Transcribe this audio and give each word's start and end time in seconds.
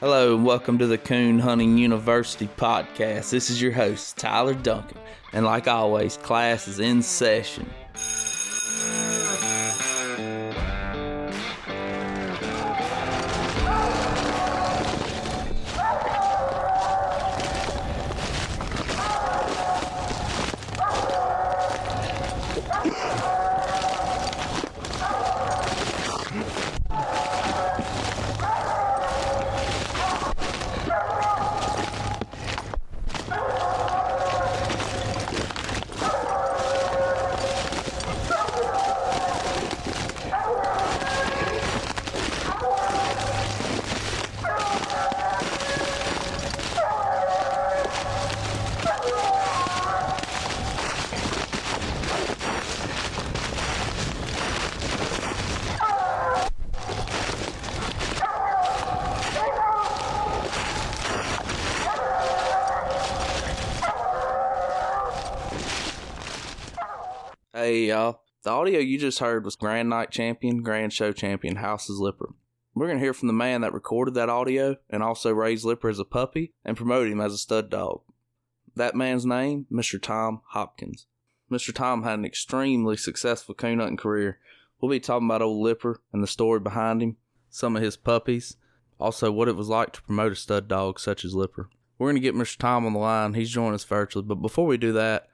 Hello, 0.00 0.36
and 0.36 0.46
welcome 0.46 0.78
to 0.78 0.86
the 0.86 0.96
Coon 0.96 1.38
Hunting 1.38 1.76
University 1.76 2.48
podcast. 2.56 3.30
This 3.30 3.50
is 3.50 3.60
your 3.60 3.72
host, 3.72 4.16
Tyler 4.16 4.54
Duncan, 4.54 4.98
and 5.32 5.44
like 5.44 5.68
always, 5.68 6.16
class 6.16 6.68
is 6.68 6.80
in 6.80 7.02
session. 7.02 7.68
Y'all. 67.94 68.20
The 68.42 68.50
audio 68.50 68.80
you 68.80 68.98
just 68.98 69.20
heard 69.20 69.44
was 69.44 69.54
Grand 69.54 69.88
Night 69.88 70.10
Champion, 70.10 70.64
Grand 70.64 70.92
Show 70.92 71.12
Champion, 71.12 71.54
House's 71.54 72.00
Lipper. 72.00 72.34
We're 72.74 72.88
going 72.88 72.98
to 72.98 73.04
hear 73.04 73.14
from 73.14 73.28
the 73.28 73.32
man 73.32 73.60
that 73.60 73.72
recorded 73.72 74.14
that 74.14 74.28
audio 74.28 74.74
and 74.90 75.00
also 75.00 75.30
raised 75.30 75.64
Lipper 75.64 75.88
as 75.88 76.00
a 76.00 76.04
puppy 76.04 76.52
and 76.64 76.76
promoted 76.76 77.12
him 77.12 77.20
as 77.20 77.32
a 77.32 77.38
stud 77.38 77.70
dog. 77.70 78.00
That 78.74 78.96
man's 78.96 79.24
name, 79.24 79.66
Mr. 79.70 80.02
Tom 80.02 80.40
Hopkins. 80.48 81.06
Mr. 81.48 81.72
Tom 81.72 82.02
had 82.02 82.18
an 82.18 82.24
extremely 82.24 82.96
successful 82.96 83.54
coon 83.54 83.78
hunting 83.78 83.96
career. 83.96 84.40
We'll 84.80 84.90
be 84.90 84.98
talking 84.98 85.28
about 85.28 85.42
old 85.42 85.62
Lipper 85.62 86.00
and 86.12 86.20
the 86.20 86.26
story 86.26 86.58
behind 86.58 87.00
him, 87.00 87.16
some 87.48 87.76
of 87.76 87.82
his 87.84 87.96
puppies, 87.96 88.56
also 88.98 89.30
what 89.30 89.46
it 89.46 89.54
was 89.54 89.68
like 89.68 89.92
to 89.92 90.02
promote 90.02 90.32
a 90.32 90.36
stud 90.36 90.66
dog 90.66 90.98
such 90.98 91.24
as 91.24 91.36
Lipper. 91.36 91.68
We're 91.96 92.08
going 92.08 92.20
to 92.20 92.28
get 92.28 92.34
Mr. 92.34 92.58
Tom 92.58 92.86
on 92.86 92.92
the 92.92 92.98
line. 92.98 93.34
He's 93.34 93.50
joining 93.50 93.74
us 93.74 93.84
virtually, 93.84 94.24
but 94.24 94.42
before 94.42 94.66
we 94.66 94.78
do 94.78 94.92
that, 94.94 95.28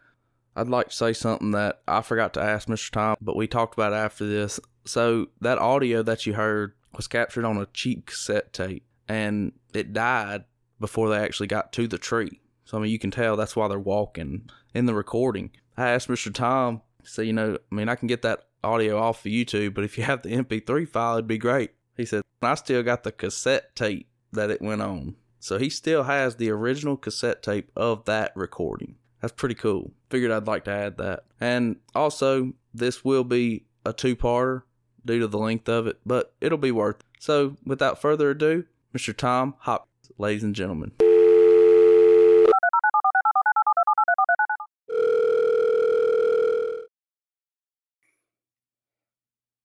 I'd 0.57 0.69
like 0.69 0.89
to 0.89 0.97
say 0.97 1.13
something 1.13 1.53
that 1.53 1.81
I 1.87 2.03
forgot 2.03 2.35
to 2.35 2.43
ask 2.43 2.69
Mr. 2.69 2.91
Tom, 2.91 3.17
but 3.21 3.37
we 3.37 3.47
talked 3.47 3.75
about 3.75 3.93
after 3.93 4.27
this. 4.27 4.59
So 4.85 5.29
that 5.41 5.59
audio 5.59 6.03
that 6.03 6.27
you 6.27 6.35
heard 6.35 6.75
was 6.97 7.07
captured 7.07 7.45
on 7.45 7.57
a 7.57 7.67
cheap 7.67 8.07
cassette 8.07 8.53
tape, 8.53 8.85
and 9.09 9.53
it 9.73 9.93
died 9.93 10.45
before 10.81 11.09
they 11.09 11.19
actually 11.19 11.47
got 11.47 11.73
to 11.75 11.87
the 11.87 11.99
tree. 11.99 12.41
So 12.65 12.79
I 12.79 12.81
mean, 12.81 12.91
you 12.91 12.99
can 12.99 13.11
tell 13.11 13.37
that's 13.37 13.57
why 13.57 13.69
they're 13.69 13.79
walking 13.79 14.51
in 14.75 14.87
the 14.87 14.95
recording. 14.95 15.51
I 15.77 15.91
asked 15.91 16.09
Mr. 16.09 16.33
Tom, 16.33 16.83
so 17.05 17.23
you 17.23 17.33
know, 17.33 17.59
I 17.71 17.75
mean, 17.75 17.89
I 17.89 17.95
can 17.95 18.09
get 18.09 18.23
that 18.23 18.47
audio 18.63 18.99
off 18.99 19.25
of 19.25 19.33
YouTube, 19.33 19.75
but 19.75 19.85
if 19.85 19.97
you 19.97 20.05
have 20.05 20.23
the 20.23 20.31
MP3 20.31 20.89
file, 20.89 21.15
it'd 21.15 21.27
be 21.27 21.39
great. 21.39 21.73
He 21.97 22.05
said, 22.05 22.23
I 22.43 22.55
still 22.55 22.83
got 22.83 23.03
the 23.03 23.13
cassette 23.13 23.75
tape 23.75 24.09
that 24.33 24.51
it 24.51 24.63
went 24.63 24.83
on. 24.83 25.17
So 25.39 25.59
he 25.59 25.71
still 25.71 26.05
has 26.05 26.37
the 26.37 26.51
original 26.51 26.97
cassette 26.97 27.43
tape 27.43 27.71
of 27.75 28.05
that 28.05 28.33
recording. 28.35 28.97
That's 29.21 29.33
pretty 29.33 29.55
cool. 29.55 29.93
Figured 30.09 30.31
I'd 30.31 30.47
like 30.47 30.65
to 30.65 30.71
add 30.71 30.97
that. 30.99 31.25
And 31.41 31.77
also, 31.95 32.53
this 32.73 33.05
will 33.05 33.25
be 33.25 33.67
a 33.85 33.93
two 33.93 34.17
parter 34.17 34.63
due 35.05 35.21
to 35.21 35.27
the 35.27 35.39
length 35.39 35.69
of 35.69 35.87
it, 35.87 36.01
but 36.07 36.35
it'll 36.41 36.59
be 36.59 36.73
worth 36.73 37.01
it. 37.01 37.07
So, 37.19 37.57
without 37.65 38.01
further 38.01 38.31
ado, 38.31 38.65
Mr. 38.95 39.15
Tom 39.15 39.55
Hopkins, 39.59 40.11
ladies 40.17 40.43
and 40.43 40.55
gentlemen. 40.55 40.93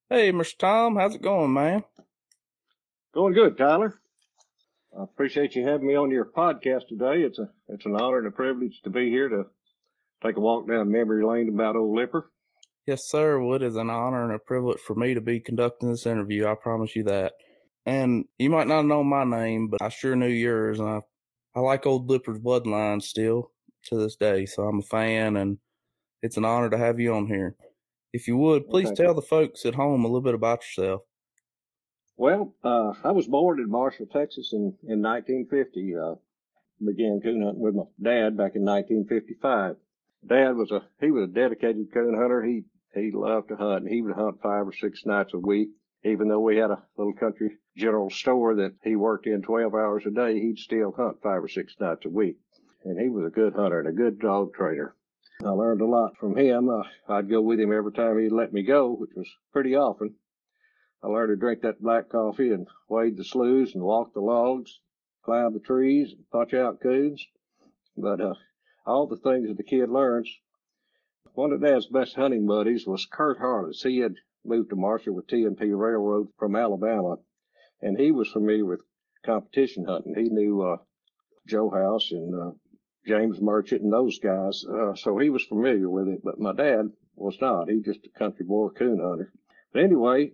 Hey, 0.08 0.32
Mr. 0.32 0.56
Tom, 0.58 0.96
how's 0.96 1.14
it 1.14 1.22
going, 1.22 1.52
man? 1.52 1.82
Going 3.12 3.34
good, 3.34 3.58
Tyler. 3.58 3.98
I 4.98 5.02
appreciate 5.02 5.54
you 5.54 5.66
having 5.66 5.86
me 5.86 5.94
on 5.94 6.10
your 6.10 6.24
podcast 6.24 6.88
today. 6.88 7.20
It's 7.22 7.38
a 7.38 7.50
it's 7.68 7.84
an 7.84 7.96
honor 7.96 8.18
and 8.18 8.28
a 8.28 8.30
privilege 8.30 8.80
to 8.84 8.90
be 8.90 9.10
here 9.10 9.28
to 9.28 9.44
take 10.24 10.36
a 10.36 10.40
walk 10.40 10.66
down 10.66 10.90
memory 10.90 11.24
lane 11.24 11.50
about 11.50 11.76
old 11.76 11.94
Lipper. 11.94 12.30
Yes, 12.86 13.06
sir. 13.06 13.38
Well, 13.38 13.56
it 13.56 13.62
is 13.62 13.76
an 13.76 13.90
honor 13.90 14.24
and 14.24 14.32
a 14.32 14.38
privilege 14.38 14.78
for 14.78 14.94
me 14.94 15.12
to 15.12 15.20
be 15.20 15.40
conducting 15.40 15.90
this 15.90 16.06
interview. 16.06 16.46
I 16.46 16.54
promise 16.54 16.96
you 16.96 17.04
that. 17.04 17.34
And 17.84 18.24
you 18.38 18.48
might 18.48 18.68
not 18.68 18.86
know 18.86 19.04
my 19.04 19.24
name, 19.24 19.68
but 19.68 19.82
I 19.82 19.90
sure 19.90 20.16
knew 20.16 20.28
yours. 20.28 20.80
And 20.80 20.88
I, 20.88 21.00
I 21.54 21.60
like 21.60 21.84
old 21.84 22.08
Lipper's 22.08 22.38
bloodline 22.38 23.02
still 23.02 23.50
to 23.86 23.98
this 23.98 24.16
day. 24.16 24.46
So 24.46 24.62
I'm 24.62 24.78
a 24.78 24.82
fan, 24.82 25.36
and 25.36 25.58
it's 26.22 26.36
an 26.36 26.44
honor 26.44 26.70
to 26.70 26.78
have 26.78 26.98
you 27.00 27.14
on 27.14 27.26
here. 27.26 27.56
If 28.12 28.28
you 28.28 28.36
would, 28.38 28.68
please 28.68 28.90
tell 28.92 29.14
the 29.14 29.20
folks 29.20 29.66
at 29.66 29.74
home 29.74 30.04
a 30.04 30.08
little 30.08 30.22
bit 30.22 30.34
about 30.34 30.62
yourself. 30.62 31.02
Well, 32.18 32.54
uh, 32.64 32.94
I 33.04 33.12
was 33.12 33.26
born 33.26 33.60
in 33.60 33.70
Marshall, 33.70 34.06
Texas 34.06 34.52
in, 34.52 34.74
in 34.88 35.02
1950. 35.02 35.96
Uh, 35.96 36.14
began 36.84 37.20
coon 37.22 37.42
hunting 37.42 37.60
with 37.60 37.74
my 37.74 37.82
dad 38.02 38.36
back 38.36 38.54
in 38.54 38.64
1955. 38.64 39.76
Dad 40.26 40.56
was 40.56 40.70
a, 40.70 40.82
he 41.00 41.10
was 41.10 41.24
a 41.24 41.32
dedicated 41.32 41.92
coon 41.92 42.14
hunter. 42.14 42.42
He, 42.42 42.64
he 42.94 43.10
loved 43.12 43.48
to 43.48 43.56
hunt 43.56 43.84
and 43.84 43.92
he 43.92 44.02
would 44.02 44.14
hunt 44.14 44.42
five 44.42 44.66
or 44.66 44.72
six 44.72 45.04
nights 45.04 45.34
a 45.34 45.38
week. 45.38 45.68
Even 46.04 46.28
though 46.28 46.40
we 46.40 46.56
had 46.56 46.70
a 46.70 46.82
little 46.96 47.14
country 47.14 47.56
general 47.76 48.10
store 48.10 48.54
that 48.56 48.74
he 48.82 48.96
worked 48.96 49.26
in 49.26 49.42
12 49.42 49.74
hours 49.74 50.04
a 50.06 50.10
day, 50.10 50.38
he'd 50.40 50.58
still 50.58 50.92
hunt 50.92 51.22
five 51.22 51.42
or 51.42 51.48
six 51.48 51.74
nights 51.80 52.04
a 52.06 52.10
week. 52.10 52.36
And 52.84 53.00
he 53.00 53.08
was 53.08 53.26
a 53.26 53.34
good 53.34 53.54
hunter 53.54 53.80
and 53.80 53.88
a 53.88 53.92
good 53.92 54.20
dog 54.20 54.54
trainer. 54.54 54.94
I 55.44 55.50
learned 55.50 55.80
a 55.82 55.86
lot 55.86 56.16
from 56.18 56.36
him. 56.36 56.68
Uh, 56.70 56.82
I'd 57.08 57.28
go 57.28 57.42
with 57.42 57.60
him 57.60 57.72
every 57.72 57.92
time 57.92 58.18
he'd 58.18 58.32
let 58.32 58.52
me 58.52 58.62
go, 58.62 58.92
which 58.92 59.10
was 59.16 59.28
pretty 59.52 59.74
often. 59.74 60.14
I 61.02 61.08
learned 61.08 61.30
to 61.30 61.36
drink 61.36 61.62
that 61.62 61.80
black 61.80 62.08
coffee 62.08 62.50
and 62.50 62.66
wade 62.88 63.16
the 63.16 63.24
sloughs 63.24 63.74
and 63.74 63.84
walk 63.84 64.12
the 64.14 64.20
logs, 64.20 64.80
climb 65.22 65.52
the 65.52 65.60
trees 65.60 66.12
and 66.12 66.28
punch 66.30 66.54
out 66.54 66.80
coons. 66.80 67.26
But 67.96 68.20
uh, 68.20 68.34
all 68.86 69.06
the 69.06 69.16
things 69.16 69.48
that 69.48 69.56
the 69.56 69.62
kid 69.62 69.88
learns. 69.90 70.30
One 71.34 71.52
of 71.52 71.60
Dad's 71.60 71.86
best 71.86 72.14
hunting 72.14 72.46
buddies 72.46 72.86
was 72.86 73.06
Kurt 73.06 73.38
Harless. 73.38 73.82
He 73.82 73.98
had 73.98 74.14
moved 74.44 74.70
to 74.70 74.76
Marshall 74.76 75.14
with 75.14 75.26
T&P 75.26 75.72
Railroad 75.72 76.28
from 76.38 76.56
Alabama, 76.56 77.16
and 77.82 77.98
he 77.98 78.10
was 78.10 78.30
familiar 78.30 78.64
with 78.64 78.80
competition 79.24 79.84
hunting. 79.84 80.14
He 80.14 80.30
knew 80.30 80.62
uh, 80.62 80.76
Joe 81.46 81.68
House 81.68 82.10
and 82.12 82.34
uh, 82.34 82.52
James 83.06 83.40
Merchant 83.40 83.82
and 83.82 83.92
those 83.92 84.18
guys, 84.18 84.64
uh, 84.64 84.94
so 84.94 85.18
he 85.18 85.30
was 85.30 85.44
familiar 85.44 85.90
with 85.90 86.08
it. 86.08 86.20
But 86.24 86.40
my 86.40 86.54
dad 86.54 86.92
was 87.16 87.36
not. 87.40 87.68
He 87.68 87.80
just 87.80 88.06
a 88.06 88.18
country 88.18 88.46
boy 88.46 88.68
coon 88.68 89.00
hunter. 89.00 89.32
But 89.72 89.82
anyway, 89.82 90.32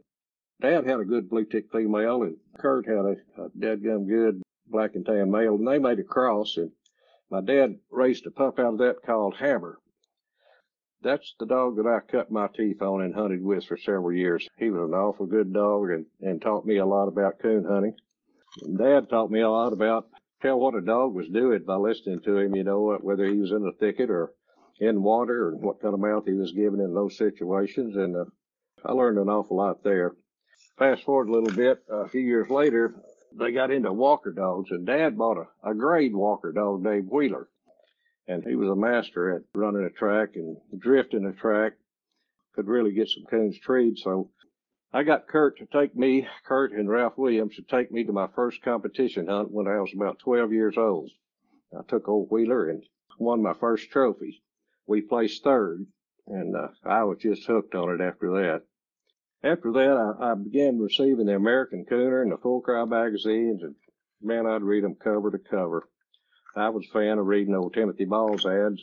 Dad 0.63 0.87
had 0.87 1.01
a 1.01 1.05
good 1.05 1.29
blue 1.29 1.45
tick 1.45 1.73
female, 1.73 2.23
and 2.23 2.37
Kurt 2.57 2.87
had 2.87 3.05
a, 3.05 3.17
a 3.43 3.49
dead 3.59 3.83
gum 3.83 4.07
good 4.07 4.41
black 4.69 4.95
and 4.95 5.05
tan 5.05 5.29
male, 5.29 5.57
and 5.57 5.67
they 5.67 5.79
made 5.79 5.99
a 5.99 6.05
cross. 6.05 6.57
And 6.57 6.71
my 7.31 7.41
dad 7.41 7.81
raised 7.91 8.27
a 8.27 8.31
pup 8.31 8.61
out 8.61 8.75
of 8.75 8.79
that 8.79 9.03
called 9.05 9.35
Hammer. 9.35 9.79
That's 11.03 11.35
the 11.41 11.47
dog 11.47 11.77
that 11.77 11.87
I 11.89 11.99
cut 11.99 12.31
my 12.31 12.47
teeth 12.47 12.81
on 12.81 13.03
and 13.03 13.13
hunted 13.13 13.43
with 13.43 13.65
for 13.65 13.77
several 13.77 14.13
years. 14.13 14.49
He 14.57 14.71
was 14.71 14.89
an 14.89 14.95
awful 14.95 15.27
good 15.27 15.53
dog 15.53 15.91
and, 15.91 16.07
and 16.21 16.41
taught 16.41 16.65
me 16.65 16.77
a 16.77 16.87
lot 16.87 17.09
about 17.09 17.41
coon 17.41 17.65
hunting. 17.65 17.97
And 18.63 18.79
Dad 18.79 19.11
taught 19.11 19.33
me 19.33 19.41
a 19.41 19.51
lot 19.51 19.73
about 19.73 20.07
tell 20.43 20.61
what 20.61 20.77
a 20.77 20.81
dog 20.81 21.13
was 21.13 21.29
doing 21.29 21.65
by 21.67 21.75
listening 21.75 22.21
to 22.21 22.39
him, 22.39 22.55
you 22.55 22.63
know, 22.63 22.97
whether 23.01 23.27
he 23.27 23.39
was 23.39 23.51
in 23.51 23.67
a 23.67 23.79
thicket 23.81 24.11
or 24.11 24.33
in 24.79 25.03
water 25.03 25.49
or 25.49 25.57
what 25.57 25.81
kind 25.81 25.95
of 25.95 25.99
mouth 25.99 26.25
he 26.25 26.35
was 26.35 26.53
giving 26.53 26.81
in 26.81 26.95
those 26.95 27.19
situations. 27.19 27.97
And 27.97 28.17
uh, 28.17 28.25
I 28.85 28.93
learned 28.93 29.19
an 29.19 29.29
awful 29.29 29.57
lot 29.57 29.83
there. 29.83 30.13
Fast 30.79 31.05
forward 31.05 31.29
a 31.29 31.33
little 31.33 31.55
bit, 31.55 31.83
a 31.89 32.09
few 32.09 32.23
years 32.23 32.49
later, 32.49 32.95
they 33.35 33.53
got 33.53 33.71
into 33.71 33.93
walker 33.93 34.33
dogs, 34.33 34.71
and 34.71 34.87
Dad 34.87 35.17
bought 35.19 35.37
a, 35.37 35.71
a 35.71 35.75
grade 35.75 36.15
walker 36.15 36.53
dog 36.53 36.83
named 36.83 37.09
Wheeler. 37.11 37.49
And 38.27 38.45
he 38.45 38.57
was 38.57 38.69
a 38.69 38.77
master 38.77 39.37
at 39.37 39.43
running 39.55 39.85
a 39.85 39.91
track 39.91 40.37
and 40.37 40.57
drifting 40.79 41.27
a 41.27 41.33
track, 41.33 41.75
could 42.55 42.69
really 42.69 42.93
get 42.93 43.09
some 43.09 43.25
coons 43.25 43.59
treed. 43.59 43.99
So 43.99 44.31
I 44.93 45.03
got 45.03 45.27
Kurt 45.27 45.59
to 45.59 45.67
take 45.67 45.97
me, 45.97 46.27
Kurt 46.45 46.73
and 46.73 46.89
Ralph 46.89 47.17
Williams, 47.17 47.57
to 47.57 47.63
take 47.63 47.91
me 47.91 48.05
to 48.05 48.13
my 48.13 48.29
first 48.35 48.63
competition 48.63 49.27
hunt 49.27 49.51
when 49.51 49.67
I 49.67 49.81
was 49.81 49.93
about 49.95 50.19
12 50.21 50.53
years 50.53 50.77
old. 50.77 51.11
I 51.77 51.83
took 51.89 52.09
old 52.09 52.31
Wheeler 52.31 52.69
and 52.69 52.83
won 53.19 53.43
my 53.43 53.55
first 53.55 53.91
trophy. 53.91 54.43
We 54.87 55.01
placed 55.01 55.45
third, 55.45 55.87
and 56.27 56.55
uh, 56.55 56.69
I 56.85 57.05
was 57.05 57.19
just 57.19 57.47
hooked 57.47 57.75
on 57.75 57.95
it 57.95 58.05
after 58.05 58.31
that. 58.33 58.63
After 59.45 59.73
that, 59.73 60.17
I, 60.21 60.33
I 60.33 60.35
began 60.35 60.79
receiving 60.79 61.27
the 61.27 61.35
American 61.35 61.85
Cooner 61.85 62.23
and 62.23 62.33
the 62.33 62.37
Full 62.37 62.61
Cry 62.61 62.85
magazines, 62.85 63.63
and 63.63 63.75
man, 64.21 64.47
I'd 64.47 64.63
read 64.63 64.85
them 64.85 64.95
cover 64.95 65.31
to 65.31 65.39
cover. 65.39 65.89
I 66.55 66.69
was 66.69 66.87
a 66.87 66.93
fan 66.93 67.19
of 67.19 67.27
reading 67.27 67.55
old 67.55 67.75
Timothy 67.75 68.05
Ball's 68.05 68.47
ads. 68.47 68.83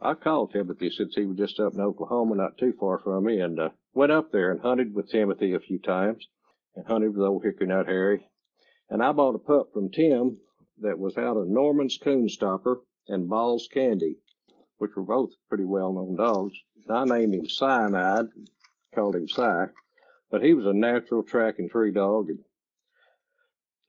I 0.00 0.14
called 0.14 0.52
Timothy 0.52 0.90
since 0.90 1.14
he 1.16 1.26
was 1.26 1.36
just 1.36 1.58
up 1.58 1.74
in 1.74 1.80
Oklahoma, 1.80 2.36
not 2.36 2.56
too 2.56 2.72
far 2.78 3.00
from 3.00 3.24
me, 3.24 3.40
and 3.40 3.58
uh, 3.58 3.70
went 3.94 4.12
up 4.12 4.30
there 4.30 4.52
and 4.52 4.60
hunted 4.60 4.94
with 4.94 5.10
Timothy 5.10 5.54
a 5.54 5.60
few 5.60 5.80
times, 5.80 6.24
and 6.76 6.86
hunted 6.86 7.16
with 7.16 7.26
old 7.26 7.44
Hickory 7.44 7.66
Nut 7.66 7.86
Harry. 7.86 8.28
And 8.88 9.02
I 9.02 9.10
bought 9.12 9.34
a 9.34 9.38
pup 9.38 9.72
from 9.72 9.90
Tim 9.90 10.38
that 10.80 10.98
was 10.98 11.18
out 11.18 11.36
of 11.36 11.48
Norman's 11.48 11.98
Coon 11.98 12.28
Stopper 12.28 12.80
and 13.08 13.28
Ball's 13.28 13.68
Candy, 13.72 14.18
which 14.78 14.92
were 14.94 15.02
both 15.02 15.30
pretty 15.48 15.64
well 15.64 15.92
known 15.92 16.16
dogs. 16.16 16.56
I 16.88 17.04
named 17.04 17.34
him 17.34 17.48
Cyanide, 17.48 18.28
called 18.94 19.16
him 19.16 19.28
Cy, 19.28 19.66
but 20.30 20.42
he 20.42 20.54
was 20.54 20.66
a 20.66 20.72
natural 20.72 21.22
track 21.22 21.58
and 21.58 21.70
tree 21.70 21.92
dog. 21.92 22.30
And 22.30 22.44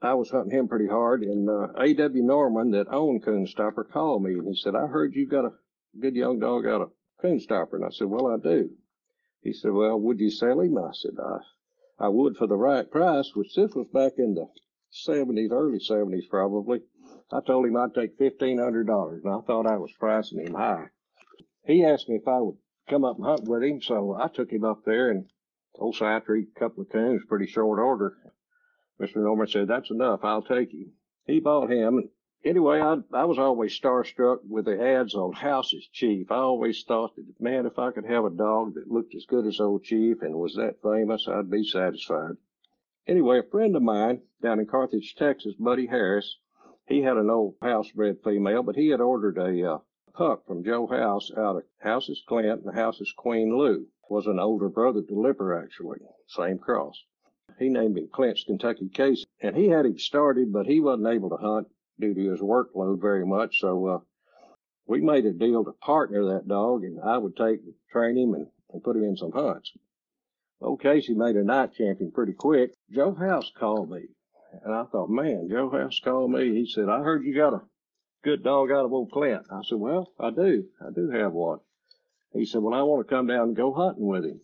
I 0.01 0.13
was 0.13 0.29
hunting 0.29 0.57
him 0.57 0.67
pretty 0.67 0.87
hard, 0.87 1.23
and 1.23 1.49
uh, 1.49 1.73
A.W. 1.77 2.23
Norman, 2.23 2.71
that 2.71 2.87
owned 2.89 3.23
Coonstopper, 3.23 3.89
called 3.89 4.23
me 4.23 4.33
and 4.33 4.47
he 4.47 4.55
said, 4.55 4.75
I 4.75 4.87
heard 4.87 5.15
you 5.15 5.27
got 5.27 5.45
a 5.45 5.53
good 5.99 6.15
young 6.15 6.39
dog 6.39 6.65
out 6.65 6.81
of 6.81 6.91
Coonstopper. 7.21 7.73
And 7.73 7.85
I 7.85 7.89
said, 7.89 8.07
Well, 8.07 8.27
I 8.27 8.37
do. 8.37 8.69
He 9.41 9.53
said, 9.53 9.71
Well, 9.71 9.99
would 9.99 10.19
you 10.19 10.29
sell 10.29 10.61
him? 10.61 10.77
I 10.77 10.91
said, 10.93 11.17
I, 11.19 12.05
I 12.05 12.07
would 12.07 12.37
for 12.37 12.47
the 12.47 12.57
right 12.57 12.89
price, 12.89 13.35
which 13.35 13.55
this 13.55 13.73
was 13.75 13.87
back 13.87 14.13
in 14.17 14.35
the 14.35 14.47
70s, 15.07 15.51
early 15.51 15.79
70s 15.79 16.29
probably. 16.29 16.81
I 17.31 17.41
told 17.41 17.65
him 17.65 17.77
I'd 17.77 17.93
take 17.93 18.17
$1,500, 18.17 19.23
and 19.23 19.33
I 19.33 19.41
thought 19.41 19.67
I 19.67 19.77
was 19.77 19.91
pricing 19.99 20.45
him 20.45 20.53
high. 20.53 20.87
He 21.65 21.83
asked 21.83 22.09
me 22.09 22.15
if 22.15 22.27
I 22.27 22.39
would 22.39 22.57
come 22.89 23.05
up 23.05 23.17
and 23.17 23.25
hunt 23.25 23.43
with 23.43 23.63
him, 23.63 23.81
so 23.81 24.15
I 24.15 24.27
took 24.27 24.51
him 24.51 24.65
up 24.65 24.83
there, 24.83 25.11
and 25.11 25.29
old 25.75 25.95
Cy 25.95 26.19
treated 26.19 26.51
a 26.55 26.59
couple 26.59 26.81
of 26.81 26.89
coons 26.89 27.21
pretty 27.27 27.45
short 27.45 27.79
order. 27.79 28.17
Mr. 28.99 29.17
Norman 29.17 29.47
said, 29.47 29.67
That's 29.67 29.91
enough, 29.91 30.23
I'll 30.23 30.41
take 30.41 30.71
him. 30.71 30.91
He 31.25 31.39
bought 31.39 31.71
him. 31.71 32.09
Anyway, 32.43 32.81
I, 32.81 32.97
I 33.13 33.25
was 33.25 33.37
always 33.37 33.79
starstruck 33.79 34.39
with 34.47 34.65
the 34.65 34.81
ads 34.81 35.13
on 35.13 35.33
House's 35.33 35.87
Chief. 35.91 36.31
I 36.31 36.37
always 36.37 36.83
thought 36.83 37.15
that, 37.15 37.25
man, 37.39 37.65
if 37.65 37.77
I 37.77 37.91
could 37.91 38.05
have 38.05 38.25
a 38.25 38.29
dog 38.29 38.73
that 38.73 38.89
looked 38.91 39.13
as 39.13 39.25
good 39.25 39.45
as 39.45 39.59
old 39.59 39.83
Chief 39.83 40.21
and 40.21 40.35
was 40.35 40.55
that 40.55 40.81
famous, 40.81 41.27
I'd 41.27 41.49
be 41.49 41.63
satisfied. 41.63 42.37
Anyway, 43.05 43.39
a 43.39 43.43
friend 43.43 43.75
of 43.75 43.83
mine 43.83 44.21
down 44.41 44.59
in 44.59 44.65
Carthage, 44.65 45.15
Texas, 45.15 45.53
Buddy 45.59 45.85
Harris, 45.85 46.37
he 46.87 47.01
had 47.01 47.17
an 47.17 47.29
old 47.29 47.55
housebred 47.61 48.23
female, 48.23 48.63
but 48.63 48.75
he 48.75 48.87
had 48.87 49.01
ordered 49.01 49.37
a 49.37 49.73
uh, 49.73 49.77
pup 50.19 50.45
from 50.45 50.65
Joe 50.65 50.85
House 50.85 51.31
out 51.37 51.55
of 51.55 51.63
House's 51.77 52.21
Clint 52.27 52.65
and 52.65 52.75
House's 52.75 53.13
Queen 53.15 53.57
Lou. 53.57 53.85
Was 54.09 54.27
an 54.27 54.37
older 54.37 54.67
brother 54.67 55.01
to 55.01 55.21
Lipper, 55.21 55.57
actually. 55.57 55.99
Same 56.27 56.57
cross. 56.57 57.01
He 57.57 57.69
named 57.69 57.97
him 57.97 58.09
Clint's 58.11 58.43
Kentucky 58.43 58.89
Case, 58.89 59.25
and 59.41 59.55
he 59.55 59.69
had 59.69 59.85
him 59.85 59.97
started, 59.97 60.51
but 60.51 60.65
he 60.65 60.81
wasn't 60.81 61.07
able 61.07 61.29
to 61.29 61.37
hunt 61.37 61.67
due 62.01 62.13
to 62.13 62.31
his 62.31 62.41
workload 62.41 62.99
very 62.99 63.25
much. 63.25 63.61
So 63.61 63.85
uh, 63.85 63.99
we 64.87 64.99
made 64.99 65.25
a 65.25 65.31
deal 65.31 65.63
to 65.63 65.71
partner 65.71 66.25
that 66.25 66.49
dog, 66.49 66.83
and 66.83 66.99
I 66.99 67.17
would 67.17 67.37
take 67.37 67.61
train 67.89 68.17
him 68.17 68.33
and, 68.33 68.47
and 68.73 68.83
put 68.83 68.97
him 68.97 69.05
in 69.05 69.15
some 69.15 69.31
hunts. 69.31 69.71
Old 70.59 70.81
Casey 70.81 71.13
made 71.13 71.37
a 71.37 71.45
night 71.45 71.75
champion 71.75 72.11
pretty 72.11 72.33
quick. 72.33 72.73
Joe 72.91 73.13
House 73.13 73.53
called 73.57 73.89
me, 73.89 74.07
and 74.65 74.73
I 74.73 74.83
thought, 74.83 75.09
man, 75.09 75.47
Joe 75.49 75.69
House 75.69 76.01
called 76.03 76.31
me. 76.31 76.53
He 76.55 76.69
said, 76.69 76.89
I 76.89 77.03
heard 77.03 77.23
you 77.23 77.33
got 77.33 77.53
a 77.53 77.61
good 78.23 78.43
dog 78.43 78.71
out 78.71 78.85
of 78.85 78.93
old 78.93 79.11
Clint. 79.11 79.45
I 79.51 79.61
said, 79.63 79.79
well, 79.79 80.11
I 80.19 80.29
do. 80.31 80.65
I 80.81 80.91
do 80.93 81.09
have 81.11 81.33
one. 81.33 81.59
He 82.33 82.45
said, 82.45 82.61
well, 82.61 82.73
I 82.73 82.83
want 82.83 83.07
to 83.07 83.15
come 83.15 83.27
down 83.27 83.49
and 83.49 83.55
go 83.55 83.73
hunting 83.73 84.05
with 84.05 84.25
him. 84.25 84.41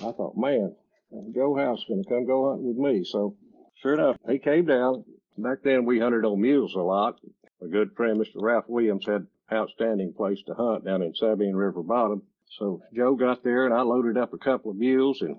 I 0.00 0.12
thought, 0.12 0.36
man, 0.36 0.74
Joe 1.34 1.56
House 1.56 1.84
going 1.88 2.04
to 2.04 2.08
come 2.08 2.26
go 2.26 2.50
hunting 2.50 2.68
with 2.68 2.76
me. 2.76 3.04
So 3.04 3.36
sure 3.82 3.94
enough, 3.94 4.16
he 4.28 4.38
came 4.38 4.66
down. 4.66 5.04
Back 5.36 5.58
then 5.62 5.84
we 5.84 5.98
hunted 5.98 6.24
on 6.24 6.40
mules 6.40 6.74
a 6.74 6.80
lot. 6.80 7.18
A 7.62 7.66
good 7.66 7.92
friend, 7.96 8.18
Mr. 8.18 8.36
Ralph 8.36 8.68
Williams, 8.68 9.06
had 9.06 9.26
outstanding 9.52 10.12
place 10.12 10.40
to 10.46 10.54
hunt 10.54 10.84
down 10.84 11.02
in 11.02 11.14
Sabine 11.14 11.56
River 11.56 11.82
Bottom. 11.82 12.22
So 12.58 12.82
Joe 12.94 13.14
got 13.14 13.42
there 13.42 13.64
and 13.64 13.74
I 13.74 13.82
loaded 13.82 14.16
up 14.16 14.32
a 14.32 14.38
couple 14.38 14.70
of 14.70 14.76
mules 14.76 15.22
and 15.22 15.36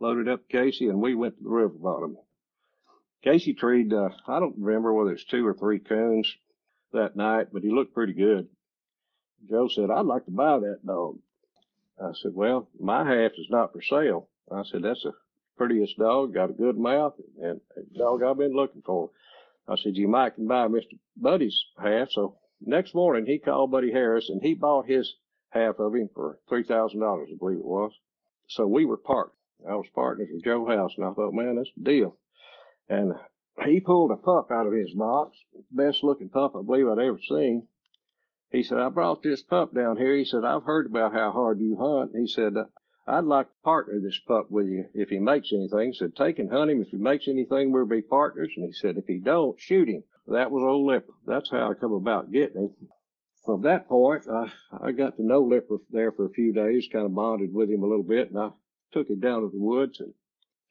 loaded 0.00 0.28
up 0.28 0.48
Casey 0.48 0.88
and 0.88 1.00
we 1.00 1.14
went 1.14 1.36
to 1.36 1.42
the 1.42 1.48
river 1.48 1.74
bottom. 1.74 2.16
Casey 3.22 3.54
treed, 3.54 3.92
uh, 3.92 4.10
I 4.26 4.40
don't 4.40 4.56
remember 4.58 4.92
whether 4.92 5.12
it's 5.12 5.24
two 5.24 5.46
or 5.46 5.54
three 5.54 5.78
coons 5.78 6.36
that 6.94 7.16
night, 7.16 7.48
but 7.52 7.62
he 7.62 7.70
looked 7.70 7.94
pretty 7.94 8.14
good. 8.14 8.48
Joe 9.48 9.68
said, 9.68 9.90
I'd 9.90 10.06
like 10.06 10.24
to 10.24 10.30
buy 10.30 10.58
that 10.58 10.86
dog. 10.86 11.18
I 12.00 12.12
said, 12.14 12.32
well, 12.34 12.68
my 12.80 13.04
half 13.04 13.32
is 13.32 13.46
not 13.50 13.72
for 13.72 13.82
sale. 13.82 14.28
I 14.50 14.62
said, 14.64 14.82
that's 14.82 15.02
the 15.02 15.12
prettiest 15.56 15.98
dog, 15.98 16.34
got 16.34 16.50
a 16.50 16.54
good 16.54 16.78
mouth, 16.78 17.14
and 17.40 17.60
a 17.76 17.98
dog 17.98 18.22
I've 18.22 18.38
been 18.38 18.54
looking 18.54 18.82
for. 18.82 19.10
I 19.68 19.76
said, 19.76 19.96
you 19.96 20.08
might 20.08 20.34
can 20.34 20.46
buy 20.46 20.66
Mr. 20.66 20.98
Buddy's 21.16 21.58
half. 21.78 22.10
So 22.10 22.36
next 22.60 22.94
morning 22.94 23.26
he 23.26 23.38
called 23.38 23.70
Buddy 23.70 23.92
Harris 23.92 24.28
and 24.28 24.42
he 24.42 24.54
bought 24.54 24.86
his 24.86 25.14
half 25.50 25.78
of 25.78 25.94
him 25.94 26.10
for 26.14 26.38
$3,000, 26.50 27.22
I 27.22 27.36
believe 27.38 27.58
it 27.58 27.64
was. 27.64 27.92
So 28.48 28.66
we 28.66 28.84
were 28.84 28.96
partners. 28.96 29.36
I 29.66 29.74
was 29.74 29.86
partners 29.94 30.28
with 30.30 30.44
Joe 30.44 30.66
House 30.66 30.92
and 30.96 31.06
I 31.06 31.12
thought, 31.12 31.32
man, 31.32 31.56
that's 31.56 31.70
a 31.80 31.84
deal. 31.84 32.16
And 32.88 33.14
he 33.64 33.80
pulled 33.80 34.10
a 34.10 34.16
pup 34.16 34.50
out 34.50 34.66
of 34.66 34.72
his 34.72 34.92
box, 34.94 35.38
best 35.70 36.02
looking 36.02 36.28
pup 36.28 36.56
I 36.56 36.62
believe 36.62 36.88
I'd 36.88 36.98
ever 36.98 37.20
seen. 37.28 37.68
He 38.50 38.62
said, 38.62 38.78
I 38.78 38.88
brought 38.88 39.22
this 39.22 39.42
pup 39.42 39.74
down 39.74 39.96
here. 39.96 40.16
He 40.16 40.24
said, 40.24 40.44
I've 40.44 40.64
heard 40.64 40.86
about 40.86 41.12
how 41.12 41.30
hard 41.30 41.60
you 41.60 41.76
hunt. 41.76 42.12
He 42.14 42.26
said, 42.26 42.54
I'd 43.06 43.24
like 43.24 43.48
to 43.48 43.54
partner 43.62 44.00
this 44.00 44.18
pup 44.26 44.50
with 44.50 44.66
you 44.66 44.86
if 44.94 45.08
he 45.08 45.18
makes 45.18 45.52
anything. 45.52 45.92
He 45.92 45.98
said, 45.98 46.16
take 46.16 46.38
and 46.38 46.50
hunt 46.50 46.70
him. 46.70 46.82
If 46.82 46.88
he 46.88 46.96
makes 46.96 47.28
anything, 47.28 47.72
we'll 47.72 47.86
be 47.86 48.02
partners. 48.02 48.52
And 48.56 48.66
he 48.66 48.72
said, 48.72 48.96
if 48.96 49.06
he 49.06 49.18
don't, 49.18 49.60
shoot 49.60 49.88
him. 49.88 50.04
That 50.26 50.50
was 50.50 50.62
old 50.62 50.86
Lipper. 50.86 51.14
That's 51.26 51.50
how 51.50 51.70
I 51.70 51.74
come 51.74 51.92
about 51.92 52.32
getting 52.32 52.62
him. 52.62 52.74
From 53.44 53.62
that 53.62 53.88
point, 53.88 54.22
I, 54.28 54.50
I 54.82 54.92
got 54.92 55.16
to 55.16 55.22
know 55.22 55.42
Lipper 55.42 55.78
there 55.90 56.12
for 56.12 56.26
a 56.26 56.30
few 56.30 56.52
days, 56.52 56.88
kind 56.90 57.06
of 57.06 57.14
bonded 57.14 57.52
with 57.52 57.70
him 57.70 57.82
a 57.82 57.86
little 57.86 58.04
bit, 58.04 58.30
and 58.30 58.38
I 58.38 58.50
took 58.92 59.10
him 59.10 59.20
down 59.20 59.42
to 59.42 59.48
the 59.48 59.60
woods 59.60 60.00
and 60.00 60.14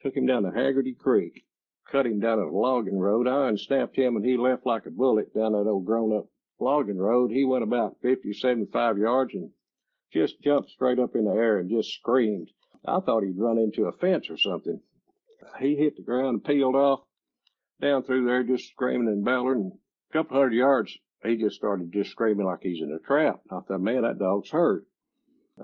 took 0.02 0.16
him 0.16 0.26
down 0.26 0.42
to 0.42 0.50
Haggerty 0.50 0.94
Creek 0.94 1.44
cut 1.90 2.06
him 2.06 2.20
down 2.20 2.38
a 2.38 2.48
logging 2.48 2.98
road. 2.98 3.28
I 3.28 3.48
unsnapped 3.48 3.96
him 3.96 4.16
and 4.16 4.24
he 4.24 4.36
left 4.36 4.66
like 4.66 4.86
a 4.86 4.90
bullet 4.90 5.34
down 5.34 5.52
that 5.52 5.68
old 5.68 5.84
grown 5.84 6.16
up 6.16 6.26
logging 6.58 6.98
road. 6.98 7.30
He 7.30 7.44
went 7.44 7.64
about 7.64 7.96
50, 8.02 8.32
75 8.32 8.98
yards 8.98 9.34
and 9.34 9.50
just 10.12 10.40
jumped 10.40 10.70
straight 10.70 10.98
up 10.98 11.14
in 11.14 11.24
the 11.24 11.32
air 11.32 11.58
and 11.58 11.70
just 11.70 11.92
screamed. 11.92 12.50
I 12.86 13.00
thought 13.00 13.24
he'd 13.24 13.38
run 13.38 13.58
into 13.58 13.86
a 13.86 13.92
fence 13.92 14.28
or 14.30 14.38
something. 14.38 14.80
He 15.58 15.76
hit 15.76 15.96
the 15.96 16.02
ground 16.02 16.28
and 16.28 16.44
peeled 16.44 16.74
off 16.74 17.00
down 17.80 18.02
through 18.02 18.26
there 18.26 18.44
just 18.44 18.68
screaming 18.70 19.08
and 19.08 19.24
bellowing. 19.24 19.72
A 20.10 20.12
couple 20.12 20.36
hundred 20.36 20.54
yards, 20.54 20.96
he 21.24 21.36
just 21.36 21.56
started 21.56 21.92
just 21.92 22.10
screaming 22.10 22.46
like 22.46 22.60
he's 22.62 22.82
in 22.82 22.92
a 22.92 22.98
trap. 23.06 23.40
I 23.50 23.60
thought, 23.60 23.80
man, 23.80 24.02
that 24.02 24.18
dog's 24.18 24.50
hurt. 24.50 24.84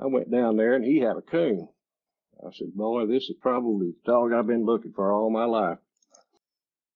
I 0.01 0.07
went 0.07 0.31
down 0.31 0.57
there 0.57 0.75
and 0.75 0.85
he 0.85 0.99
had 0.99 1.17
a 1.17 1.23
coon. 1.23 1.69
I 2.45 2.51
said, 2.53 2.75
boy, 2.75 3.07
this 3.07 3.25
is 3.25 3.37
probably 3.41 3.89
the 3.89 4.11
dog 4.11 4.33
I've 4.33 4.47
been 4.47 4.65
looking 4.65 4.93
for 4.93 5.13
all 5.13 5.31
my 5.31 5.45
life. 5.45 5.79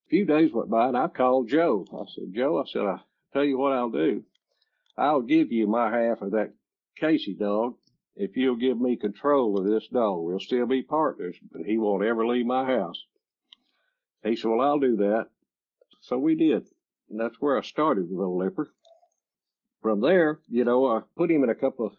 A 0.05 0.09
few 0.09 0.25
days 0.25 0.51
went 0.53 0.69
by 0.69 0.87
and 0.87 0.97
I 0.97 1.07
called 1.07 1.49
Joe. 1.49 1.85
I 1.91 2.05
said, 2.13 2.33
Joe, 2.33 2.61
I 2.61 2.69
said, 2.69 2.83
I 2.83 2.99
tell 3.33 3.43
you 3.43 3.57
what 3.57 3.73
I'll 3.73 3.89
do. 3.89 4.23
I'll 4.97 5.21
give 5.21 5.51
you 5.51 5.67
my 5.67 5.89
half 5.89 6.21
of 6.21 6.31
that 6.31 6.53
Casey 6.95 7.33
dog 7.33 7.75
if 8.15 8.37
you'll 8.37 8.55
give 8.55 8.79
me 8.79 8.95
control 8.95 9.57
of 9.57 9.65
this 9.65 9.87
dog. 9.87 10.23
We'll 10.23 10.39
still 10.39 10.67
be 10.67 10.83
partners, 10.83 11.35
but 11.51 11.65
he 11.65 11.77
won't 11.77 12.05
ever 12.05 12.25
leave 12.25 12.45
my 12.45 12.65
house. 12.65 13.03
He 14.23 14.35
said, 14.35 14.49
well, 14.49 14.61
I'll 14.61 14.79
do 14.79 14.95
that. 14.97 15.27
So 16.01 16.17
we 16.17 16.35
did. 16.35 16.67
And 17.09 17.19
that's 17.19 17.41
where 17.41 17.57
I 17.57 17.61
started 17.61 18.09
with 18.09 18.23
old 18.23 18.39
Lipper. 18.39 18.71
From 19.81 20.01
there, 20.01 20.39
you 20.49 20.65
know, 20.65 20.87
I 20.87 21.01
put 21.17 21.29
him 21.29 21.43
in 21.43 21.49
a 21.49 21.55
couple 21.55 21.87
of 21.87 21.93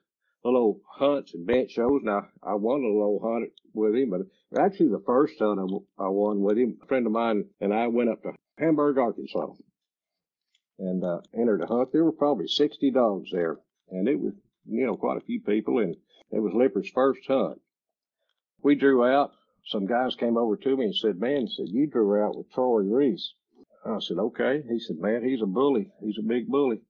little 0.45 0.81
hunts 0.89 1.35
and 1.35 1.47
bench 1.47 1.73
shows. 1.73 2.01
Now, 2.03 2.29
I 2.43 2.55
won 2.55 2.83
a 2.83 2.87
little 2.87 3.21
hunt 3.23 3.51
with 3.75 3.95
him, 3.95 4.11
but 4.11 4.61
actually 4.61 4.89
the 4.89 5.03
first 5.05 5.35
hunt 5.39 5.61
I, 5.61 6.05
I 6.05 6.09
won 6.09 6.41
with 6.41 6.59
him, 6.59 6.79
a 6.83 6.87
friend 6.87 7.07
of 7.07 7.13
mine 7.13 7.45
and 7.61 7.75
I 7.75 7.89
went 7.89 8.11
up 8.11 8.23
to 8.23 8.33
Hamburg, 8.59 8.99
Arkansas 8.99 9.55
and 10.79 11.05
uh, 11.05 11.21
entered 11.35 11.63
a 11.63 11.67
hunt. 11.67 11.93
There 11.93 12.05
were 12.05 12.13
probably 12.13 12.49
60 12.49 12.91
dogs 12.91 13.31
there, 13.33 13.59
and 13.91 14.09
it 14.09 14.19
was, 14.19 14.35
you 14.67 14.87
know, 14.87 14.97
quite 14.97 15.19
a 15.19 15.25
few 15.25 15.41
people, 15.41 15.79
and 15.79 15.97
it 16.31 16.41
was 16.41 16.53
Lipper's 16.55 16.91
first 16.91 17.21
hunt. 17.27 17.61
We 18.63 18.75
drew 18.75 19.05
out. 19.05 19.33
Some 19.67 19.87
guys 19.87 20.15
came 20.15 20.37
over 20.37 20.57
to 20.57 20.77
me 20.77 20.87
and 20.87 20.95
said, 20.95 21.21
man, 21.21 21.49
said, 21.49 21.69
you 21.69 21.87
drew 21.87 22.23
out 22.23 22.37
with 22.37 22.51
Troy 22.53 22.83
Reese. 22.83 23.35
I 23.85 23.99
said, 24.01 24.19
okay. 24.19 24.63
He 24.69 24.79
said, 24.79 24.99
man, 24.99 25.25
he's 25.25 25.43
a 25.43 25.47
bully. 25.47 25.91
He's 26.01 26.19
a 26.19 26.23
big 26.23 26.49
bully. 26.49 26.81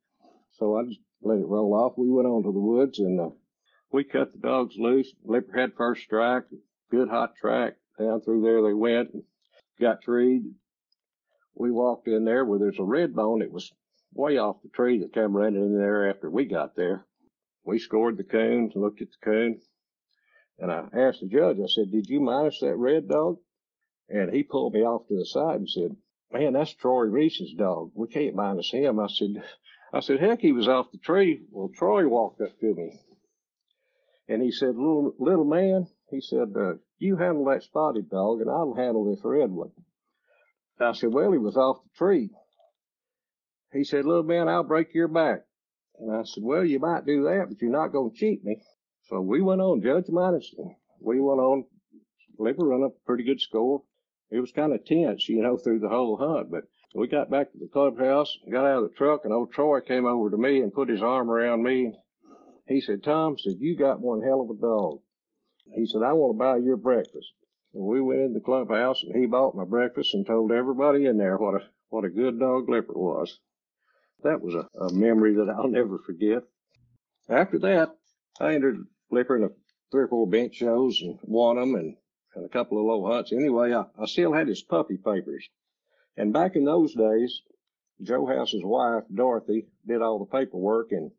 So 0.53 0.77
I 0.77 0.85
just 0.85 1.01
let 1.27 1.39
it 1.39 1.47
roll 1.47 1.75
off. 1.75 1.95
We 1.97 2.09
went 2.09 2.29
on 2.29 2.43
to 2.45 2.53
the 2.53 2.59
woods 2.59 2.99
and 2.99 3.21
uh, 3.21 3.31
we 3.93 4.05
cut 4.05 4.33
the 4.33 4.39
dogs 4.39 4.75
loose. 4.79 5.13
Had 5.55 5.75
first 5.77 6.03
strike, 6.03 6.45
good 6.91 7.09
hot 7.09 7.37
track. 7.37 7.75
Down 7.99 8.21
through 8.21 8.43
there 8.43 8.63
they 8.63 8.75
went 8.75 9.11
got 9.81 10.03
treed. 10.03 10.43
We 11.55 11.71
walked 11.71 12.09
in 12.09 12.25
there 12.25 12.45
where 12.45 12.59
there's 12.59 12.79
a 12.79 12.85
red 12.85 13.15
bone. 13.15 13.43
It 13.43 13.53
was 13.53 13.73
way 14.13 14.39
off 14.39 14.63
the 14.63 14.69
tree 14.69 15.01
that 15.01 15.15
came 15.15 15.37
running 15.37 15.63
in 15.63 15.79
there 15.79 16.09
after 16.09 16.31
we 16.31 16.45
got 16.45 16.77
there. 16.77 17.07
We 17.65 17.79
scored 17.79 18.17
the 18.17 18.25
coons, 18.25 18.73
looked 18.75 19.03
at 19.03 19.09
the 19.09 19.25
coon. 19.25 19.61
And 20.59 20.71
I 20.71 20.89
asked 20.95 21.21
the 21.21 21.27
judge, 21.27 21.59
I 21.59 21.67
said, 21.67 21.91
did 21.91 22.09
you 22.09 22.21
minus 22.21 22.61
that 22.61 22.77
red 22.77 23.09
dog? 23.09 23.39
And 24.09 24.33
he 24.33 24.43
pulled 24.43 24.73
me 24.75 24.81
off 24.83 25.07
to 25.09 25.17
the 25.17 25.27
side 25.27 25.57
and 25.57 25.69
said, 25.69 25.97
man, 26.33 26.53
that's 26.53 26.73
Troy 26.75 27.05
Reese's 27.05 27.53
dog. 27.55 27.91
We 27.95 28.09
can't 28.09 28.35
minus 28.35 28.71
him. 28.71 29.01
I 29.01 29.09
said, 29.09 29.43
I 29.93 30.01
said, 30.01 30.21
heck, 30.21 30.41
he 30.41 30.53
was 30.53 30.69
off 30.69 30.91
the 30.93 30.99
tree. 30.99 31.43
Well, 31.51 31.71
Troy 31.75 32.07
walked 32.09 32.41
up 32.41 32.59
to 32.61 32.75
me 32.75 32.99
and 34.29 34.43
he 34.43 34.51
said, 34.51 34.77
little, 34.77 35.15
little 35.19 35.45
man, 35.45 35.87
he 36.11 36.21
said, 36.21 36.55
uh, 36.57 36.75
you 36.99 37.17
handle 37.17 37.45
that 37.47 37.63
spotted 37.63 38.11
dog 38.11 38.41
and 38.41 38.51
I'll 38.51 38.75
handle 38.75 39.05
this 39.05 39.25
red 39.25 39.51
one. 39.51 39.71
I 40.81 40.93
said, 40.93 41.13
well, 41.13 41.33
he 41.33 41.39
was 41.39 41.57
off 41.57 41.83
the 41.83 41.91
tree. 41.97 42.31
He 43.73 43.85
said, 43.85 44.05
little 44.05 44.23
man, 44.23 44.49
I'll 44.49 44.63
break 44.65 44.95
your 44.95 45.09
back. 45.09 45.45
And 45.99 46.15
I 46.15 46.23
said, 46.25 46.43
well, 46.43 46.65
you 46.65 46.79
might 46.79 47.07
do 47.07 47.25
that, 47.25 47.47
but 47.49 47.61
you're 47.61 47.71
not 47.71 47.89
going 47.93 48.11
to 48.11 48.17
cheat 48.17 48.45
me. 48.45 48.59
So 49.09 49.21
we 49.21 49.41
went 49.41 49.61
on, 49.61 49.83
Judge 49.83 50.09
minus. 50.09 50.55
We 51.01 51.21
went 51.21 51.41
on, 51.41 51.65
Lipper 52.39 52.65
run 52.65 52.85
up 52.85 52.93
a 52.93 53.07
pretty 53.07 53.25
good 53.25 53.41
score. 53.41 53.83
It 54.31 54.41
was 54.41 54.53
kind 54.53 54.75
of 54.75 54.85
tense, 54.85 55.29
you 55.29 55.43
know, 55.43 55.57
through 55.57 55.79
the 55.79 55.89
whole 55.89 56.17
hunt, 56.17 56.51
but 56.51 56.65
we 56.95 57.09
got 57.09 57.31
back 57.31 57.53
to 57.53 57.59
the 57.59 57.69
clubhouse, 57.69 58.33
got 58.51 58.65
out 58.65 58.83
of 58.83 58.91
the 58.91 58.97
truck, 58.97 59.25
and 59.25 59.33
old 59.33 59.53
Troy 59.53 59.81
came 59.81 60.07
over 60.07 60.31
to 60.31 60.37
me 60.37 60.61
and 60.61 60.73
put 60.73 60.89
his 60.89 61.03
arm 61.03 61.31
around 61.31 61.63
me. 61.63 61.93
He 62.67 62.81
said, 62.81 63.03
Tom, 63.03 63.37
said, 63.39 63.55
you 63.59 63.77
got 63.77 64.01
one 64.01 64.23
hell 64.23 64.41
of 64.41 64.51
a 64.51 64.61
dog. 64.61 65.01
He 65.75 65.87
said, 65.87 66.03
I 66.03 66.13
want 66.13 66.35
to 66.35 66.39
buy 66.39 66.57
your 66.57 66.77
breakfast. 66.77 67.33
And 67.75 67.85
we 67.85 68.01
went 68.01 68.21
in 68.21 68.33
the 68.33 68.41
clubhouse 68.41 69.03
and 69.03 69.15
he 69.15 69.27
bought 69.27 69.55
my 69.55 69.65
breakfast 69.65 70.15
and 70.15 70.27
told 70.27 70.53
everybody 70.53 71.07
in 71.07 71.19
there 71.19 71.37
what 71.37 71.55
a, 71.55 71.65
what 71.91 72.05
a 72.05 72.09
good 72.09 72.39
dog 72.39 72.69
Lipper 72.69 72.95
was. 72.95 73.39
That 74.23 74.41
was 74.41 74.55
a, 74.55 74.67
a 74.79 74.93
memory 74.93 75.35
that 75.35 75.51
I'll 75.51 75.69
never 75.69 75.99
forget. 75.99 76.43
After 77.29 77.59
that, 77.61 77.91
I 78.41 78.55
entered 78.55 78.79
Lipper 79.11 79.37
in 79.37 79.45
a 79.45 79.51
three 79.91 80.05
or 80.05 80.09
four 80.09 80.27
bench 80.27 80.55
shows 80.55 81.01
and 81.03 81.19
won 81.23 81.57
them 81.57 81.75
and, 81.75 81.97
and 82.35 82.47
a 82.47 82.49
couple 82.49 82.79
of 82.79 82.85
low 82.85 83.13
hunts. 83.13 83.33
Anyway, 83.33 83.75
I, 83.75 83.85
I 84.01 84.07
still 84.07 84.33
had 84.33 84.49
his 84.49 84.63
puppy 84.63 84.97
papers. 84.97 85.49
And 86.17 86.33
back 86.33 86.57
in 86.57 86.65
those 86.65 86.95
days, 86.95 87.43
Joe 88.03 88.27
House's 88.27 88.63
wife, 88.65 89.05
Dorothy, 89.15 89.67
did 89.87 90.03
all 90.03 90.19
the 90.19 90.27
paperwork 90.27 90.93
and 90.93 91.11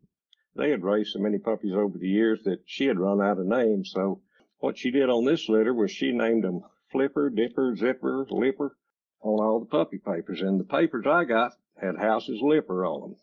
they 0.55 0.71
had 0.71 0.83
raised 0.83 1.11
so 1.11 1.19
many 1.19 1.37
puppies 1.37 1.75
over 1.75 1.97
the 1.97 2.07
years 2.07 2.43
that 2.45 2.61
she 2.65 2.85
had 2.85 2.99
run 2.99 3.21
out 3.21 3.37
of 3.37 3.45
names. 3.45 3.91
So 3.93 4.21
what 4.57 4.77
she 4.77 4.89
did 4.89 5.09
on 5.09 5.23
this 5.23 5.47
litter 5.47 5.73
was 5.73 5.91
she 5.91 6.11
named 6.11 6.43
them 6.43 6.61
Flipper, 6.91 7.29
Dipper, 7.29 7.75
Zipper, 7.75 8.25
Lipper 8.29 8.75
on 9.21 9.39
all 9.39 9.59
the 9.59 9.67
puppy 9.67 9.99
papers. 9.99 10.41
And 10.41 10.59
the 10.59 10.63
papers 10.63 11.05
I 11.07 11.25
got 11.25 11.53
had 11.79 11.97
House's 11.97 12.41
Lipper 12.41 12.85
on 12.85 13.01
them. 13.01 13.15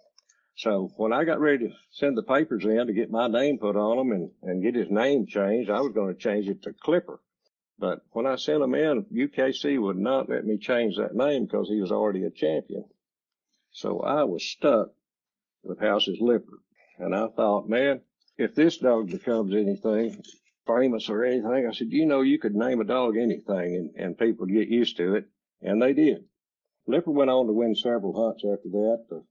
So 0.57 0.93
when 0.97 1.13
I 1.13 1.25
got 1.25 1.41
ready 1.41 1.69
to 1.69 1.75
send 1.91 2.17
the 2.17 2.23
papers 2.23 2.65
in 2.65 2.87
to 2.87 2.93
get 2.93 3.11
my 3.11 3.27
name 3.27 3.59
put 3.59 3.75
on 3.75 3.97
them 3.97 4.13
and, 4.13 4.31
and 4.43 4.63
get 4.63 4.77
his 4.77 4.91
name 4.91 5.27
changed, 5.27 5.71
I 5.71 5.81
was 5.81 5.93
going 5.93 6.15
to 6.15 6.21
change 6.21 6.49
it 6.49 6.63
to 6.63 6.73
Clipper. 6.73 7.21
But 7.79 8.01
when 8.13 8.27
I 8.27 8.37
sent 8.37 8.63
him 8.63 8.75
in, 8.75 9.05
UKC 9.05 9.81
would 9.81 9.99
not 9.99 10.29
let 10.29 10.45
me 10.45 10.59
change 10.59 10.97
that 10.97 11.15
name 11.15 11.45
because 11.45 11.69
he 11.69 11.81
was 11.81 11.91
already 11.91 12.25
a 12.25 12.31
champion. 12.31 12.85
So 13.73 14.01
I 14.01 14.25
was 14.25 14.45
stuck 14.45 14.91
with 15.65 15.81
House's 15.81 16.21
Lipper. 16.21 16.61
And 16.99 17.15
I 17.15 17.27
thought, 17.29 17.69
man, 17.69 18.01
if 18.39 18.55
this 18.55 18.79
dog 18.79 19.11
becomes 19.11 19.55
anything 19.55 20.23
famous 20.67 21.09
or 21.09 21.25
anything, 21.25 21.67
I 21.69 21.73
said, 21.73 21.91
you 21.91 22.07
know, 22.07 22.21
you 22.21 22.39
could 22.39 22.55
name 22.55 22.81
a 22.81 22.85
dog 22.85 23.17
anything 23.17 23.75
and, 23.77 23.91
and 23.97 24.19
people 24.19 24.47
get 24.47 24.69
used 24.69 24.97
to 24.99 25.17
it. 25.17 25.27
And 25.61 25.83
they 25.83 25.93
did. 25.93 26.25
Lipper 26.87 27.11
went 27.11 27.31
on 27.31 27.47
to 27.47 27.53
win 27.53 27.75
several 27.75 28.13
hunts 28.13 28.45
after 28.45 28.69
that, 28.69 29.07
the 29.09 29.25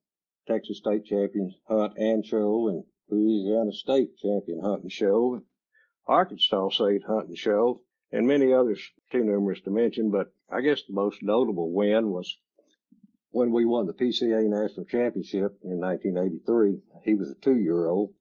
Texas 0.47 0.79
State 0.79 1.05
Champion 1.05 1.53
Hunt 1.67 1.93
and 1.97 2.25
Show 2.25 2.67
and 2.67 2.83
Louisiana 3.09 3.71
State 3.71 4.17
Champion 4.17 4.59
Hunt 4.59 4.83
and 4.83 4.91
Show, 4.91 5.41
Arkansas 6.07 6.69
State 6.69 7.03
Hunt 7.03 7.27
and 7.29 7.37
Show, 7.37 7.81
and 8.13 8.27
many 8.27 8.53
others 8.53 8.79
too 9.11 9.23
numerous 9.23 9.59
to 9.61 9.71
mention. 9.71 10.11
But 10.11 10.31
I 10.49 10.61
guess 10.61 10.83
the 10.83 10.93
most 10.93 11.21
notable 11.21 11.71
win 11.73 12.11
was 12.11 12.37
when 13.31 13.51
we 13.51 13.65
won 13.65 13.87
the 13.87 13.93
PCA 13.93 14.47
National 14.47 14.85
Championship 14.85 15.57
in 15.63 15.79
1983. 15.79 16.79
He 17.03 17.15
was 17.15 17.31
a 17.31 17.35
two 17.35 17.57
year 17.57 17.87
old. 17.87 18.13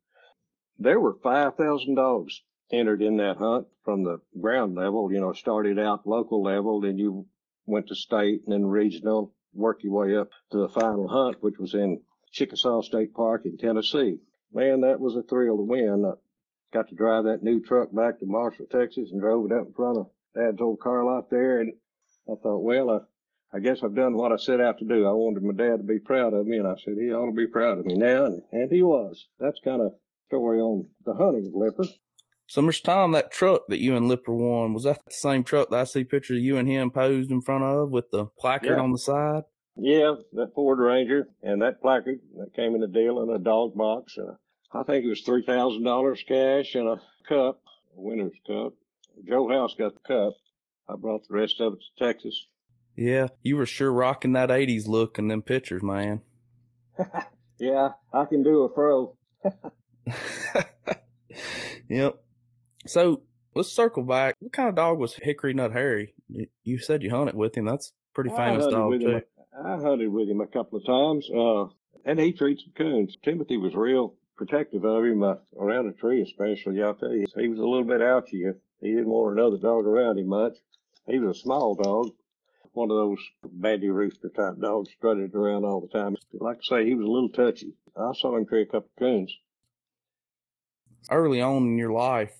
There 0.79 0.99
were 0.99 1.19
5,000 1.23 1.95
dogs 1.95 2.43
entered 2.73 3.03
in 3.03 3.19
that 3.19 3.37
hunt 3.37 3.67
from 3.85 4.03
the 4.03 4.19
ground 4.41 4.75
level, 4.75 5.13
you 5.13 5.21
know, 5.21 5.35
started 5.35 5.79
out 5.79 6.07
local 6.07 6.43
level, 6.43 6.81
then 6.81 6.97
you 6.97 7.27
went 7.67 7.87
to 7.89 7.95
state 7.95 8.41
and 8.47 8.53
then 8.53 8.65
regional, 8.65 9.35
work 9.53 9.83
your 9.83 9.93
way 9.93 10.17
up 10.17 10.31
to 10.51 10.59
the 10.59 10.69
final 10.69 11.07
hunt, 11.07 11.37
which 11.43 11.59
was 11.59 11.75
in 11.75 12.01
Chickasaw 12.33 12.81
State 12.81 13.13
Park 13.13 13.43
in 13.45 13.59
Tennessee. 13.59 14.17
Man, 14.55 14.81
that 14.81 15.01
was 15.01 15.17
a 15.17 15.23
thrill 15.23 15.59
to 15.59 15.63
win. 15.63 16.15
Got 16.73 16.89
to 16.89 16.95
drive 16.95 17.25
that 17.25 17.43
new 17.43 17.61
truck 17.61 17.95
back 17.95 18.19
to 18.21 18.27
Marshall, 18.27 18.67
Texas 18.71 19.11
and 19.13 19.21
drove 19.21 19.51
it 19.51 19.53
up 19.55 19.67
in 19.67 19.73
front 19.75 19.99
of 19.99 20.07
Dad's 20.35 20.61
old 20.61 20.81
car 20.81 21.05
lot 21.05 21.29
there. 21.31 21.61
And 21.61 21.73
I 22.31 22.35
thought, 22.43 22.63
well, 22.63 22.91
I, 22.91 23.57
I 23.57 23.61
guess 23.61 23.83
I've 23.83 23.95
done 23.95 24.15
what 24.17 24.33
I 24.33 24.37
set 24.37 24.61
out 24.61 24.79
to 24.79 24.87
do. 24.87 25.07
I 25.07 25.13
wanted 25.13 25.43
my 25.43 25.53
dad 25.53 25.77
to 25.79 25.83
be 25.83 25.99
proud 25.99 26.33
of 26.33 26.47
me, 26.47 26.57
and 26.57 26.67
I 26.67 26.75
said 26.83 26.95
he 26.99 27.13
ought 27.13 27.27
to 27.27 27.33
be 27.37 27.47
proud 27.47 27.79
of 27.79 27.85
me 27.85 27.95
now, 27.95 28.25
and, 28.25 28.43
and 28.53 28.73
he 28.73 28.83
was. 28.83 29.29
That's 29.39 29.61
kind 29.63 29.83
of 29.83 29.93
story 30.29 30.61
on 30.61 30.89
the 31.05 31.13
hunting 31.13 31.47
of 31.47 31.55
Lipper. 31.55 31.85
So, 32.47 32.63
Mr. 32.63 32.85
Tom, 32.85 33.13
that 33.13 33.31
truck 33.31 33.63
that 33.69 33.81
you 33.81 33.95
and 33.95 34.09
Lipper 34.09 34.35
won, 34.35 34.73
was 34.73 34.85
that 34.85 35.01
the 35.05 35.13
same 35.13 35.45
truck 35.45 35.69
that 35.71 35.81
I 35.81 35.85
see 35.85 36.05
pictures 36.05 36.39
of 36.39 36.43
you 36.43 36.57
and 36.57 36.69
him 36.69 36.91
posed 36.91 37.31
in 37.31 37.43
front 37.43 37.65
of 37.65 37.91
with 37.91 38.11
the 38.11 38.27
placard 38.39 38.77
Yeah. 38.77 38.81
on 38.81 38.93
the 38.93 38.99
side? 38.99 39.43
Yeah, 39.77 40.15
that 40.33 40.53
Ford 40.55 40.79
Ranger 40.79 41.29
and 41.43 41.61
that 41.61 41.81
placard 41.83 42.21
that 42.39 42.55
came 42.55 42.75
in 42.75 42.83
a 42.83 42.89
deal 42.89 43.23
in 43.23 43.31
a 43.31 43.39
dog 43.39 43.75
box. 43.75 44.17
And 44.17 44.37
I 44.75 44.83
think 44.85 45.05
it 45.05 45.09
was 45.09 45.21
three 45.23 45.43
thousand 45.45 45.85
dollars 45.85 46.25
cash 46.27 46.75
and 46.75 46.89
a 46.89 47.01
cup, 47.29 47.61
a 47.97 48.01
winner's 48.01 48.33
cup. 48.47 48.73
Joe 49.29 49.49
House 49.49 49.75
got 49.75 49.95
the 49.95 50.01
cup. 50.01 50.35
I 50.89 50.97
brought 50.97 51.27
the 51.29 51.35
rest 51.35 51.61
of 51.61 51.75
it 51.75 51.79
to 51.99 52.05
Texas. 52.05 52.47
Yeah, 52.97 53.29
you 53.43 53.57
were 53.57 53.67
sure 53.67 53.93
rocking 53.93 54.33
that 54.33 54.51
80s 54.51 54.87
look 54.87 55.19
in 55.19 55.29
them 55.29 55.43
pictures, 55.43 55.83
man. 55.83 56.21
Yeah, 57.59 57.91
I 58.13 58.25
can 58.25 58.43
do 58.43 58.63
a 58.63 58.75
fro. 58.75 59.17
yep. 61.89 62.23
So 62.87 63.23
let's 63.55 63.71
circle 63.73 64.03
back. 64.03 64.35
What 64.41 64.53
kind 64.53 64.69
of 64.69 64.75
dog 64.75 64.99
was 64.99 65.15
Hickory 65.15 65.55
Nut 65.55 65.71
Harry? 65.73 66.15
You- 66.65 66.79
said 66.81 67.05
you 67.05 67.11
hunted 67.11 67.37
with 67.37 67.57
him. 67.57 67.67
That's 67.67 67.93
pretty 68.15 68.31
famous 68.31 68.67
dog, 68.67 68.99
too. 69.01 69.09
him. 69.09 69.23
I 69.65 69.77
hunted 69.77 70.09
with 70.09 70.29
him 70.29 70.41
a 70.41 70.47
couple 70.49 70.79
of 70.79 70.87
times. 70.87 71.31
Uh, 71.31 71.67
and 72.05 72.19
he 72.19 72.33
treats 72.33 72.65
the 72.65 72.73
coons. 72.77 73.17
Timothy 73.23 73.59
was 73.59 73.75
real 73.77 74.15
protective 74.47 74.85
of 74.85 75.05
him 75.05 75.23
uh, 75.23 75.37
around 75.57 75.87
a 75.89 75.93
tree, 75.93 76.21
especially. 76.21 76.83
I'll 76.83 76.95
tell 76.95 77.13
you, 77.13 77.27
he 77.37 77.49
was 77.49 77.61
a 77.61 77.63
little 77.63 77.85
bit 77.85 78.03
ouchy. 78.03 78.45
If 78.45 78.57
he 78.81 78.89
didn't 78.89 79.07
want 79.07 79.39
another 79.39 79.57
dog 79.57 79.87
around 79.87 80.19
him 80.19 80.27
much. 80.27 80.55
He 81.07 81.21
was 81.21 81.37
a 81.37 81.41
small 81.41 81.77
dog, 81.77 82.11
one 82.73 82.91
of 82.91 82.97
those 82.97 83.19
bandy 83.45 83.89
rooster 83.89 84.31
type 84.31 84.61
dogs, 84.61 84.91
strutted 84.97 85.35
around 85.35 85.65
all 85.65 85.81
the 85.81 85.97
time. 85.97 86.17
Like 86.33 86.59
I 86.59 86.81
say, 86.81 86.87
he 86.87 86.95
was 86.95 87.07
a 87.07 87.11
little 87.11 87.29
touchy. 87.29 87.75
I 87.97 88.11
saw 88.15 88.37
him 88.37 88.47
tree 88.47 88.63
a 88.63 88.67
couple 88.67 88.91
of 88.97 88.99
coons. 88.99 89.33
Early 91.11 91.41
on 91.41 91.63
in 91.63 91.79
your 91.79 91.93
life, 91.93 92.35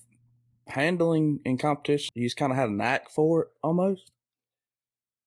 handling 0.67 1.39
in 1.45 1.57
competition, 1.57 2.09
you 2.15 2.25
just 2.25 2.37
kind 2.37 2.51
of 2.51 2.57
had 2.57 2.69
a 2.69 2.73
knack 2.73 3.09
for 3.09 3.43
it 3.43 3.47
almost? 3.63 4.11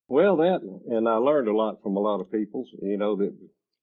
Well, 0.07 0.37
that, 0.37 0.61
and 0.89 1.09
I 1.09 1.15
learned 1.15 1.47
a 1.47 1.55
lot 1.55 1.81
from 1.81 1.95
a 1.95 1.99
lot 1.99 2.21
of 2.21 2.31
people, 2.31 2.65
you 2.81 2.97
know, 2.97 3.15
that 3.15 3.35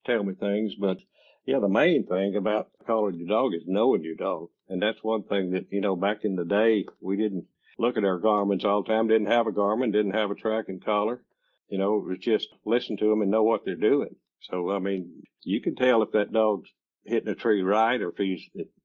tell 0.07 0.23
me 0.23 0.35
things. 0.35 0.75
But 0.77 0.99
yeah, 1.47 1.59
the 1.59 1.69
main 1.69 2.07
thing 2.07 2.37
about 2.37 2.69
calling 2.87 3.17
your 3.17 3.29
dog 3.29 3.55
is 3.55 3.63
knowing 3.67 4.03
your 4.03 4.15
dog. 4.15 4.49
And 4.69 4.81
that's 4.81 5.03
one 5.03 5.25
thing 5.25 5.51
that, 5.53 5.67
you 5.71 5.81
know, 5.81 5.95
back 5.97 6.25
in 6.25 6.37
the 6.37 6.45
day, 6.45 6.87
we 7.01 7.17
didn't 7.17 7.45
look 7.79 7.97
at 7.97 8.05
our 8.05 8.19
Garmins 8.19 8.65
all 8.65 8.83
the 8.83 8.89
time, 8.89 9.09
didn't 9.09 9.31
have 9.31 9.47
a 9.47 9.53
Garmin, 9.53 9.93
didn't 9.93 10.15
have 10.15 10.31
a 10.31 10.35
tracking 10.35 10.81
collar. 10.81 11.23
You 11.69 11.79
know, 11.79 11.97
it 11.99 12.09
was 12.09 12.19
just 12.19 12.49
listen 12.65 12.97
to 12.99 13.09
them 13.09 13.23
and 13.23 13.31
know 13.31 13.43
what 13.43 13.65
they're 13.65 13.75
doing. 13.75 14.15
So, 14.51 14.71
I 14.71 14.79
mean, 14.79 15.23
you 15.43 15.61
can 15.61 15.75
tell 15.75 16.03
if 16.03 16.13
that 16.13 16.33
dog's 16.33 16.69
hitting 17.05 17.29
a 17.29 17.35
tree 17.35 17.63
right 17.63 18.01
or 18.01 18.11
if 18.11 18.17
he's 18.17 18.43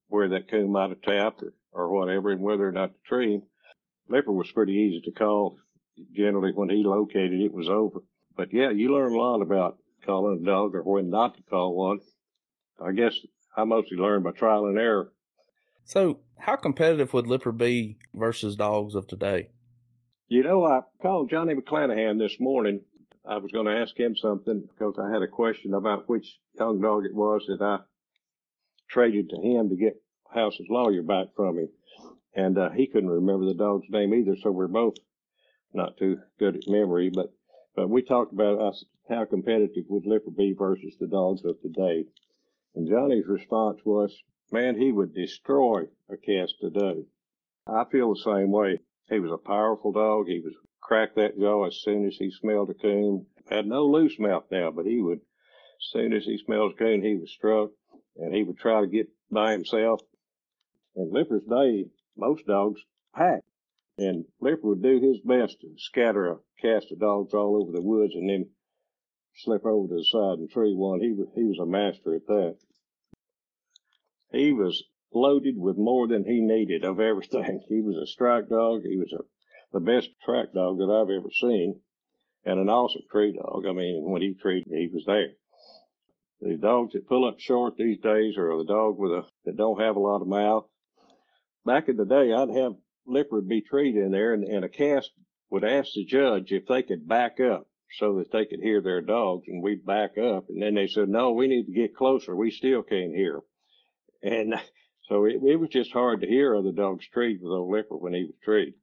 where 0.07 0.29
that 0.29 0.49
coon 0.49 0.71
might 0.71 0.89
have 0.89 1.01
tapped 1.01 1.43
or, 1.43 1.53
or 1.71 1.89
whatever 1.93 2.31
and 2.31 2.41
whether 2.41 2.67
or 2.67 2.71
not 2.71 2.93
the 2.93 2.99
tree. 3.07 3.41
Lipper 4.09 4.31
was 4.31 4.51
pretty 4.51 4.73
easy 4.73 5.01
to 5.01 5.11
call 5.11 5.57
generally 6.13 6.51
when 6.53 6.69
he 6.69 6.83
located 6.83 7.39
it 7.39 7.53
was 7.53 7.69
over. 7.69 8.01
But 8.35 8.53
yeah, 8.53 8.71
you 8.71 8.93
learn 8.93 9.13
a 9.13 9.17
lot 9.17 9.41
about 9.41 9.77
calling 10.05 10.41
a 10.41 10.45
dog 10.45 10.75
or 10.75 10.83
when 10.83 11.09
not 11.09 11.35
to 11.35 11.43
call 11.43 11.75
one. 11.75 11.99
I 12.83 12.91
guess 12.91 13.17
I 13.55 13.63
mostly 13.63 13.97
learned 13.97 14.23
by 14.23 14.31
trial 14.31 14.65
and 14.65 14.77
error. 14.77 15.11
So, 15.85 16.19
how 16.37 16.55
competitive 16.55 17.13
would 17.13 17.27
Lipper 17.27 17.51
be 17.51 17.97
versus 18.13 18.55
dogs 18.55 18.95
of 18.95 19.07
today? 19.07 19.49
You 20.27 20.43
know, 20.43 20.63
I 20.63 20.81
called 21.01 21.29
Johnny 21.29 21.55
McClanahan 21.55 22.19
this 22.19 22.39
morning. 22.39 22.81
I 23.27 23.37
was 23.37 23.51
going 23.51 23.65
to 23.65 23.77
ask 23.77 23.97
him 23.99 24.15
something 24.15 24.61
because 24.61 24.95
I 24.99 25.11
had 25.11 25.23
a 25.23 25.27
question 25.27 25.73
about 25.73 26.07
which 26.07 26.37
young 26.57 26.79
dog 26.79 27.05
it 27.05 27.15
was 27.15 27.45
that 27.47 27.61
I 27.61 27.79
traded 28.89 29.29
to 29.29 29.41
him 29.41 29.69
to 29.69 29.75
get 29.75 30.01
House's 30.33 30.67
lawyer 30.69 31.01
back 31.01 31.27
from 31.35 31.57
him. 31.57 31.69
And 32.35 32.57
uh, 32.57 32.69
he 32.69 32.87
couldn't 32.87 33.09
remember 33.09 33.45
the 33.45 33.55
dog's 33.55 33.87
name 33.89 34.13
either, 34.13 34.35
so 34.41 34.51
we're 34.51 34.67
both 34.67 34.95
not 35.73 35.97
too 35.97 36.19
good 36.37 36.55
at 36.55 36.67
memory. 36.67 37.09
But 37.13 37.33
but 37.75 37.89
we 37.89 38.01
talked 38.01 38.33
about 38.33 38.59
us 38.59 38.85
how 39.09 39.25
competitive 39.25 39.85
would 39.89 40.05
Lipper 40.05 40.31
be 40.31 40.53
versus 40.53 40.95
the 40.99 41.07
dogs 41.07 41.43
of 41.43 41.59
today. 41.61 42.05
And 42.79 42.87
Johnny's 42.87 43.27
response 43.27 43.83
was, 43.83 44.23
"Man, 44.53 44.77
he 44.77 44.93
would 44.93 45.13
destroy 45.13 45.89
a 46.07 46.15
cast 46.15 46.61
today." 46.61 47.07
I 47.67 47.83
feel 47.83 48.13
the 48.13 48.21
same 48.21 48.51
way. 48.51 48.79
He 49.09 49.19
was 49.19 49.33
a 49.33 49.37
powerful 49.37 49.91
dog. 49.91 50.29
He 50.29 50.39
was 50.39 50.55
crack 50.79 51.13
that 51.15 51.37
jaw 51.37 51.65
as 51.65 51.81
soon 51.81 52.05
as 52.05 52.15
he 52.15 52.31
smelled 52.31 52.69
a 52.69 52.73
coon. 52.73 53.25
Had 53.49 53.67
no 53.67 53.85
loose 53.85 54.17
mouth 54.17 54.49
now, 54.49 54.71
but 54.71 54.85
he 54.85 55.01
would, 55.01 55.19
as 55.19 55.87
soon 55.91 56.13
as 56.13 56.23
he 56.23 56.37
smelled 56.37 56.71
a 56.71 56.75
coon, 56.75 57.01
he 57.01 57.17
was 57.17 57.29
struck 57.31 57.71
and 58.15 58.33
he 58.33 58.43
would 58.43 58.57
try 58.57 58.79
to 58.79 58.87
get 58.87 59.09
by 59.29 59.51
himself. 59.51 59.99
In 60.95 61.11
Lipper's 61.11 61.43
day, 61.43 61.89
most 62.15 62.45
dogs 62.45 62.81
packed. 63.13 63.45
And 63.97 64.23
Lipper 64.39 64.69
would 64.69 64.81
do 64.81 65.01
his 65.01 65.19
best 65.19 65.59
to 65.59 65.77
scatter 65.77 66.31
a 66.31 66.39
cast 66.61 66.93
of 66.93 66.99
dogs 66.99 67.33
all 67.33 67.61
over 67.61 67.73
the 67.73 67.81
woods 67.81 68.15
and 68.15 68.29
then 68.29 68.51
slip 69.35 69.65
over 69.65 69.89
to 69.89 69.95
the 69.95 70.05
side 70.05 70.39
and 70.39 70.49
tree 70.49 70.73
one. 70.73 71.01
He 71.01 71.13
he 71.35 71.43
was 71.43 71.59
a 71.59 71.65
master 71.65 72.15
at 72.15 72.25
that. 72.27 72.57
He 74.31 74.53
was 74.53 74.83
loaded 75.11 75.57
with 75.57 75.77
more 75.77 76.07
than 76.07 76.23
he 76.23 76.39
needed 76.39 76.83
of 76.83 76.99
everything. 76.99 77.63
He 77.69 77.81
was 77.81 77.97
a 77.97 78.05
strike 78.05 78.49
dog. 78.49 78.83
He 78.83 78.97
was 78.97 79.11
a, 79.11 79.23
the 79.73 79.79
best 79.79 80.09
track 80.23 80.53
dog 80.53 80.77
that 80.77 80.89
I've 80.89 81.09
ever 81.09 81.29
seen 81.31 81.81
and 82.45 82.59
an 82.59 82.69
awesome 82.69 83.01
tree 83.11 83.33
dog. 83.33 83.65
I 83.65 83.71
mean, 83.71 84.03
when 84.09 84.21
he 84.21 84.33
treated, 84.33 84.71
he 84.71 84.87
was 84.93 85.03
there. 85.05 85.33
The 86.41 86.57
dogs 86.57 86.93
that 86.93 87.07
pull 87.07 87.27
up 87.27 87.39
short 87.39 87.75
these 87.75 87.99
days 87.99 88.37
are 88.37 88.57
the 88.57 88.65
dog 88.65 88.97
with 88.97 89.11
a, 89.11 89.25
that 89.45 89.57
don't 89.57 89.81
have 89.81 89.95
a 89.95 89.99
lot 89.99 90.21
of 90.21 90.27
mouth. 90.27 90.65
Back 91.65 91.89
in 91.89 91.97
the 91.97 92.05
day, 92.05 92.31
I'd 92.31 92.55
have 92.55 92.75
Lipper 93.05 93.41
be 93.41 93.61
treed 93.61 93.95
in 93.95 94.11
there 94.11 94.33
and, 94.33 94.43
and 94.43 94.63
a 94.63 94.69
cast 94.69 95.11
would 95.49 95.65
ask 95.65 95.93
the 95.93 96.05
judge 96.05 96.51
if 96.51 96.67
they 96.67 96.83
could 96.83 97.07
back 97.07 97.39
up 97.39 97.67
so 97.97 98.17
that 98.17 98.31
they 98.31 98.45
could 98.45 98.61
hear 98.61 98.81
their 98.81 99.01
dogs 99.01 99.47
and 99.47 99.63
we'd 99.63 99.85
back 99.85 100.17
up. 100.17 100.45
And 100.49 100.61
then 100.61 100.75
they 100.75 100.87
said, 100.87 101.09
no, 101.09 101.31
we 101.31 101.47
need 101.47 101.65
to 101.65 101.73
get 101.73 101.95
closer. 101.95 102.35
We 102.35 102.51
still 102.51 102.83
can't 102.83 103.15
hear. 103.15 103.41
And 104.21 104.55
so 105.07 105.25
it, 105.25 105.41
it 105.43 105.55
was 105.55 105.69
just 105.69 105.91
hard 105.91 106.21
to 106.21 106.27
hear 106.27 106.55
other 106.55 106.71
dogs 106.71 107.07
treat 107.07 107.41
with 107.41 107.51
old 107.51 107.71
Lipper 107.71 107.97
when 107.97 108.13
he 108.13 108.23
was 108.23 108.35
treed. 108.43 108.73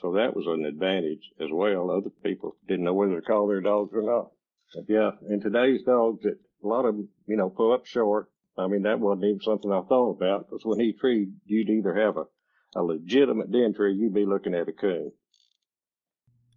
So 0.00 0.12
that 0.12 0.34
was 0.34 0.46
an 0.46 0.64
advantage 0.64 1.30
as 1.40 1.48
well. 1.52 1.90
Other 1.90 2.10
people 2.24 2.56
didn't 2.66 2.84
know 2.84 2.94
whether 2.94 3.16
to 3.16 3.26
call 3.26 3.46
their 3.46 3.60
dogs 3.60 3.92
or 3.94 4.02
not. 4.02 4.30
But 4.74 4.84
yeah, 4.88 5.10
and 5.28 5.42
today's 5.42 5.82
dogs, 5.82 6.24
it, 6.24 6.38
a 6.62 6.66
lot 6.66 6.86
of 6.86 6.96
them, 6.96 7.08
you 7.26 7.36
know, 7.36 7.50
pull 7.50 7.72
up 7.72 7.86
short. 7.86 8.30
I 8.56 8.66
mean, 8.66 8.82
that 8.82 9.00
wasn't 9.00 9.24
even 9.24 9.40
something 9.40 9.70
I 9.70 9.82
thought 9.82 10.16
about 10.16 10.48
because 10.48 10.64
when 10.64 10.80
he 10.80 10.92
treed, 10.92 11.32
you'd 11.44 11.68
either 11.68 11.94
have 11.94 12.16
a, 12.16 12.24
a 12.76 12.82
legitimate 12.82 13.50
den 13.50 13.74
tree, 13.74 13.94
you'd 13.94 14.14
be 14.14 14.26
looking 14.26 14.54
at 14.54 14.68
a 14.68 14.72
coon. 14.72 15.12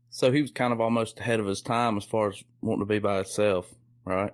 So 0.10 0.32
he 0.32 0.42
was 0.42 0.52
kind 0.52 0.72
of 0.72 0.80
almost 0.80 1.20
ahead 1.20 1.40
of 1.40 1.48
his 1.48 1.62
time 1.62 1.98
as 1.98 2.06
far 2.06 2.30
as 2.30 2.44
wanting 2.62 2.82
to 2.82 2.86
be 2.86 3.00
by 3.00 3.18
himself, 3.18 3.74
right? 4.06 4.34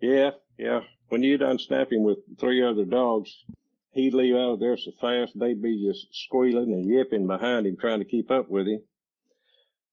Yeah, 0.00 0.30
yeah. 0.58 0.80
When 1.08 1.22
you 1.22 1.38
done 1.38 1.58
snapping 1.58 2.02
with 2.02 2.18
three 2.38 2.62
other 2.62 2.84
dogs, 2.84 3.44
he'd 3.92 4.14
leave 4.14 4.34
out 4.34 4.54
of 4.54 4.60
there 4.60 4.76
so 4.76 4.90
fast 5.00 5.38
they'd 5.38 5.62
be 5.62 5.86
just 5.86 6.08
squealing 6.12 6.72
and 6.72 6.88
yipping 6.88 7.26
behind 7.26 7.66
him 7.66 7.76
trying 7.76 8.00
to 8.00 8.04
keep 8.04 8.30
up 8.30 8.48
with 8.48 8.66
him. 8.66 8.80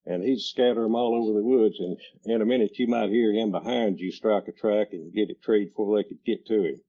And 0.06 0.24
he'd 0.24 0.40
scatter 0.40 0.84
them 0.84 0.96
all 0.96 1.16
over 1.16 1.40
the 1.40 1.46
woods, 1.46 1.80
and 1.80 1.98
in 2.26 2.42
a 2.42 2.46
minute 2.46 2.78
you 2.78 2.88
might 2.88 3.10
hear 3.10 3.32
him 3.32 3.52
behind 3.52 4.00
you 4.00 4.12
strike 4.12 4.48
a 4.50 4.52
track 4.52 4.90
and 4.92 5.14
get 5.14 5.30
it 5.30 5.42
treed 5.42 5.68
before 5.68 5.96
they 5.96 6.04
could 6.04 6.24
get 6.26 6.46
to 6.48 6.64
him. 6.64 6.82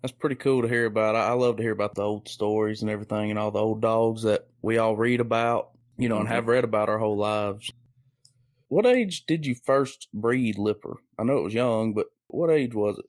That's 0.00 0.12
pretty 0.12 0.36
cool 0.36 0.62
to 0.62 0.68
hear 0.68 0.86
about. 0.86 1.16
I 1.16 1.32
love 1.32 1.56
to 1.56 1.62
hear 1.62 1.72
about 1.72 1.94
the 1.94 2.02
old 2.02 2.28
stories 2.28 2.82
and 2.82 2.90
everything 2.90 3.30
and 3.30 3.38
all 3.38 3.50
the 3.50 3.60
old 3.60 3.80
dogs 3.80 4.22
that 4.22 4.46
we 4.60 4.78
all 4.78 4.96
read 4.96 5.20
about 5.20 5.72
you 6.02 6.08
know, 6.08 6.16
and 6.16 6.26
mm-hmm. 6.26 6.34
have 6.34 6.46
read 6.48 6.64
about 6.64 6.88
our 6.88 6.98
whole 6.98 7.16
lives. 7.16 7.70
What 8.68 8.86
age 8.86 9.24
did 9.26 9.46
you 9.46 9.54
first 9.54 10.08
breed 10.12 10.58
Lipper? 10.58 10.96
I 11.18 11.24
know 11.24 11.38
it 11.38 11.44
was 11.44 11.54
young, 11.54 11.92
but 11.92 12.06
what 12.28 12.50
age 12.50 12.74
was 12.74 12.98
it? 12.98 13.04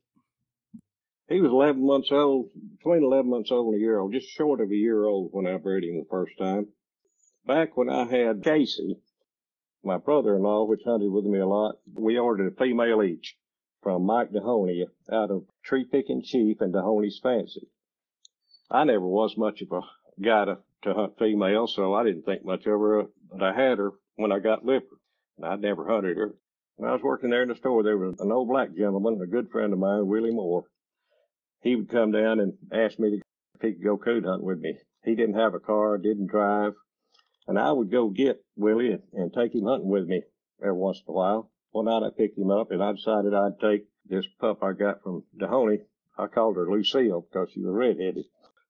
He 1.30 1.42
was 1.42 1.51
11 1.51 1.86
months 1.86 2.12
old, 2.12 2.50
between 2.77 3.03
11 3.03 3.30
months 3.30 3.51
old 3.51 3.74
and 3.74 3.75
a 3.75 3.80
year 3.80 4.00
old, 4.00 4.13
just 4.13 4.30
short 4.30 4.62
of 4.62 4.72
a 4.72 4.75
year 4.75 5.06
old 5.06 5.30
when 5.32 5.48
I 5.48 5.58
bred 5.58 5.84
him 5.84 6.00
the 6.00 6.06
first 6.10 6.38
time. 6.38 6.68
Back 7.46 7.77
when 7.77 7.89
I 7.89 8.06
had 8.06 8.44
Casey, 8.44 8.98
my 9.84 9.98
brother-in-law, 9.98 10.65
which 10.65 10.84
hunted 10.86 11.12
with 11.12 11.25
me 11.25 11.39
a 11.39 11.48
lot, 11.48 11.80
we 11.94 12.18
ordered 12.18 12.51
a 12.51 12.56
female 12.56 13.03
each 13.03 13.38
from 13.81 14.05
Mike 14.05 14.31
Dahoney 14.31 14.88
out 15.12 15.31
of 15.31 15.46
Tree 15.64 15.86
Picking 15.86 16.22
Chief 16.24 16.62
and 16.62 16.74
Dahoney's 16.74 17.20
Fancy. 17.22 17.68
I 18.70 18.83
never 18.86 19.05
was 19.05 19.38
much 19.38 19.62
of 19.62 19.72
a 19.72 19.81
guy 20.22 20.46
to 20.46 20.59
to 20.83 20.94
hunt 20.94 21.18
females, 21.18 21.74
so 21.75 21.94
I 21.94 22.03
didn't 22.03 22.24
think 22.24 22.46
much 22.46 22.66
of 22.66 22.79
her, 22.79 23.05
but 23.31 23.42
I 23.42 23.53
had 23.53 23.77
her 23.77 23.92
when 24.16 24.31
I 24.31 24.40
got 24.40 24.66
Lipper, 24.66 24.98
and 25.38 25.46
I'd 25.46 25.62
never 25.62 25.88
hunted 25.88 26.18
her. 26.18 26.36
When 26.75 26.90
I 26.90 26.94
was 26.94 27.01
working 27.01 27.29
there 27.29 27.44
in 27.44 27.50
the 27.50 27.55
store, 27.55 27.83
there 27.83 27.98
was 27.98 28.20
an 28.20 28.31
old 28.31 28.50
black 28.50 28.75
gentleman, 28.75 29.22
a 29.22 29.27
good 29.27 29.50
friend 29.50 29.74
of 29.74 29.79
mine, 29.79 30.07
Willie 30.07 30.31
Moore. 30.31 30.66
He 31.64 31.76
would 31.76 31.90
come 31.90 32.12
down 32.12 32.40
and 32.42 32.58
ask 32.72 33.00
me 33.00 33.10
to, 33.10 33.16
if 33.56 33.62
he 33.62 33.74
could 33.74 33.84
go 33.84 33.98
coon 33.98 34.26
hunting 34.26 34.46
with 34.46 34.60
me. 34.60 34.78
He 35.04 35.16
didn't 35.16 35.36
have 35.36 35.54
a 35.54 35.60
car, 35.60 35.98
didn't 35.98 36.28
drive, 36.28 36.74
and 37.48 37.58
I 37.58 37.72
would 37.72 37.90
go 37.90 38.10
get 38.10 38.44
Willie 38.56 38.92
and, 38.92 39.04
and 39.14 39.34
take 39.34 39.56
him 39.56 39.66
hunting 39.66 39.90
with 39.90 40.08
me 40.08 40.24
every 40.62 40.74
once 40.74 41.00
in 41.00 41.12
a 41.12 41.16
while. 41.16 41.50
One 41.72 41.86
night 41.86 42.04
I 42.04 42.10
picked 42.16 42.38
him 42.38 42.52
up 42.52 42.72
and 42.72 42.84
I 42.84 42.92
decided 42.92 43.34
I'd 43.34 43.60
take 43.60 43.86
this 44.06 44.26
pup 44.40 44.62
I 44.62 44.74
got 44.74 45.02
from 45.04 45.24
Dahoney. 45.38 45.80
I 46.18 46.28
called 46.28 46.58
her 46.58 46.70
Lucille 46.70 47.22
because 47.22 47.50
she 47.52 47.62
was 47.62 47.74
redheaded. 47.74 48.26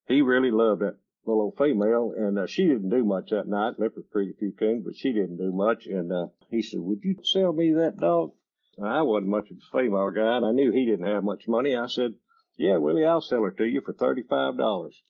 He 0.08 0.22
really 0.22 0.52
loved 0.52 0.82
that 0.82 0.98
little 1.26 1.44
old 1.44 1.58
female, 1.58 2.14
and 2.16 2.38
uh, 2.38 2.46
she 2.46 2.68
didn't 2.68 2.90
do 2.90 3.04
much 3.04 3.32
that 3.32 3.48
night. 3.48 3.80
Lipper 3.80 4.04
treated 4.12 4.12
pretty 4.12 4.34
few 4.38 4.52
coons, 4.52 4.86
but 4.86 4.96
she 4.96 5.14
didn't 5.14 5.38
do 5.38 5.52
much. 5.52 5.88
And 5.88 6.12
uh, 6.12 6.28
he 6.50 6.62
said, 6.62 6.80
"Would 6.80 7.04
you 7.04 7.16
sell 7.24 7.54
me 7.54 7.74
that 7.74 7.98
dog?" 7.98 8.34
I 8.82 9.02
wasn't 9.02 9.30
much 9.30 9.50
of 9.52 9.58
a 9.58 9.78
female 9.78 10.12
guy, 10.12 10.38
and 10.38 10.46
I 10.46 10.52
knew 10.52 10.72
he 10.72 10.86
didn't 10.86 11.08
have 11.08 11.24
much 11.24 11.48
money. 11.48 11.76
I 11.76 11.88
said, 11.88 12.16
"Yeah, 12.58 12.78
Willie, 12.78 13.06
I'll 13.06 13.22
sell 13.22 13.44
her 13.44 13.52
to 13.52 13.66
you 13.66 13.82
for 13.82 13.94
thirty-five 13.94 14.58
dollars." 14.58 15.02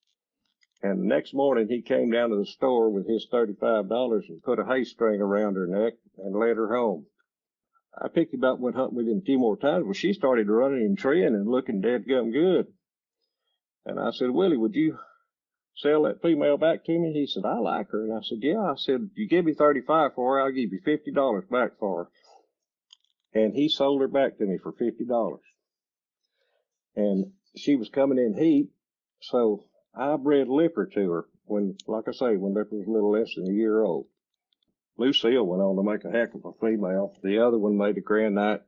And 0.82 1.02
the 1.02 1.06
next 1.06 1.34
morning, 1.34 1.70
he 1.70 1.82
came 1.82 2.12
down 2.12 2.30
to 2.30 2.36
the 2.36 2.46
store 2.46 2.90
with 2.90 3.08
his 3.08 3.28
thirty-five 3.32 3.88
dollars 3.88 4.26
and 4.30 4.44
put 4.44 4.60
a 4.60 4.66
hay 4.66 4.84
string 4.84 5.22
around 5.22 5.56
her 5.56 5.68
neck 5.68 5.94
and 6.18 6.36
led 6.36 6.58
her 6.58 6.76
home. 6.76 7.06
I 7.98 8.08
picked 8.08 8.34
him 8.34 8.44
up, 8.44 8.60
went 8.60 8.76
hunting 8.76 8.98
with 8.98 9.08
him 9.08 9.20
a 9.20 9.22
few 9.26 9.38
more 9.38 9.56
times. 9.56 9.86
Well, 9.86 9.94
she 9.94 10.14
started 10.14 10.50
running 10.50 10.82
and 10.82 10.98
treeing 10.98 11.36
and 11.36 11.48
looking 11.48 11.80
dead 11.80 12.08
gum 12.08 12.32
good. 12.32 12.68
And 13.86 14.00
I 14.00 14.12
said, 14.12 14.32
Willie, 14.32 14.58
would 14.58 14.76
you 14.76 14.98
sell 15.76 16.04
that 16.04 16.22
female 16.22 16.58
back 16.58 16.86
to 16.86 17.00
me? 17.00 17.14
He 17.14 17.28
said, 17.28 17.46
I 17.46 17.60
like 17.60 17.90
her. 17.92 18.04
And 18.04 18.14
I 18.14 18.22
said, 18.22 18.40
yeah. 18.42 18.60
I 18.60 18.76
said, 18.76 19.10
you 19.16 19.28
give 19.28 19.46
me 19.46 19.54
35 19.54 20.16
for 20.16 20.36
her, 20.36 20.42
I'll 20.42 20.52
give 20.52 20.72
you 20.72 20.82
$50 20.82 21.50
back 21.50 21.78
for 21.80 22.06
her. 22.06 23.40
And 23.40 23.54
he 23.54 23.70
sold 23.70 24.02
her 24.02 24.08
back 24.08 24.38
to 24.38 24.46
me 24.46 24.58
for 24.58 24.74
$50. 24.74 25.38
And 26.96 27.32
she 27.56 27.76
was 27.76 27.90
coming 27.90 28.18
in 28.18 28.36
heat. 28.38 28.70
So 29.22 29.64
I 29.96 30.16
bred 30.18 30.48
Lipper 30.48 30.86
to 30.88 31.12
her 31.12 31.26
when, 31.46 31.78
like 31.88 32.08
I 32.08 32.12
say, 32.12 32.36
when 32.38 32.54
Lipper 32.54 32.76
was 32.76 32.88
a 32.88 32.92
little 32.92 33.12
less 33.12 33.34
than 33.36 33.50
a 33.50 33.54
year 33.54 33.82
old. 33.82 34.08
Lucille 34.98 35.46
went 35.46 35.62
on 35.62 35.76
to 35.76 35.84
make 35.84 36.04
a 36.06 36.12
heck 36.12 36.36
of 36.36 36.46
a 36.46 36.54
female. 36.62 37.16
The 37.24 37.40
other 37.40 37.58
one 37.58 37.78
made 37.78 37.98
a 37.98 38.02
grand 38.02 38.36
night. 38.36 38.62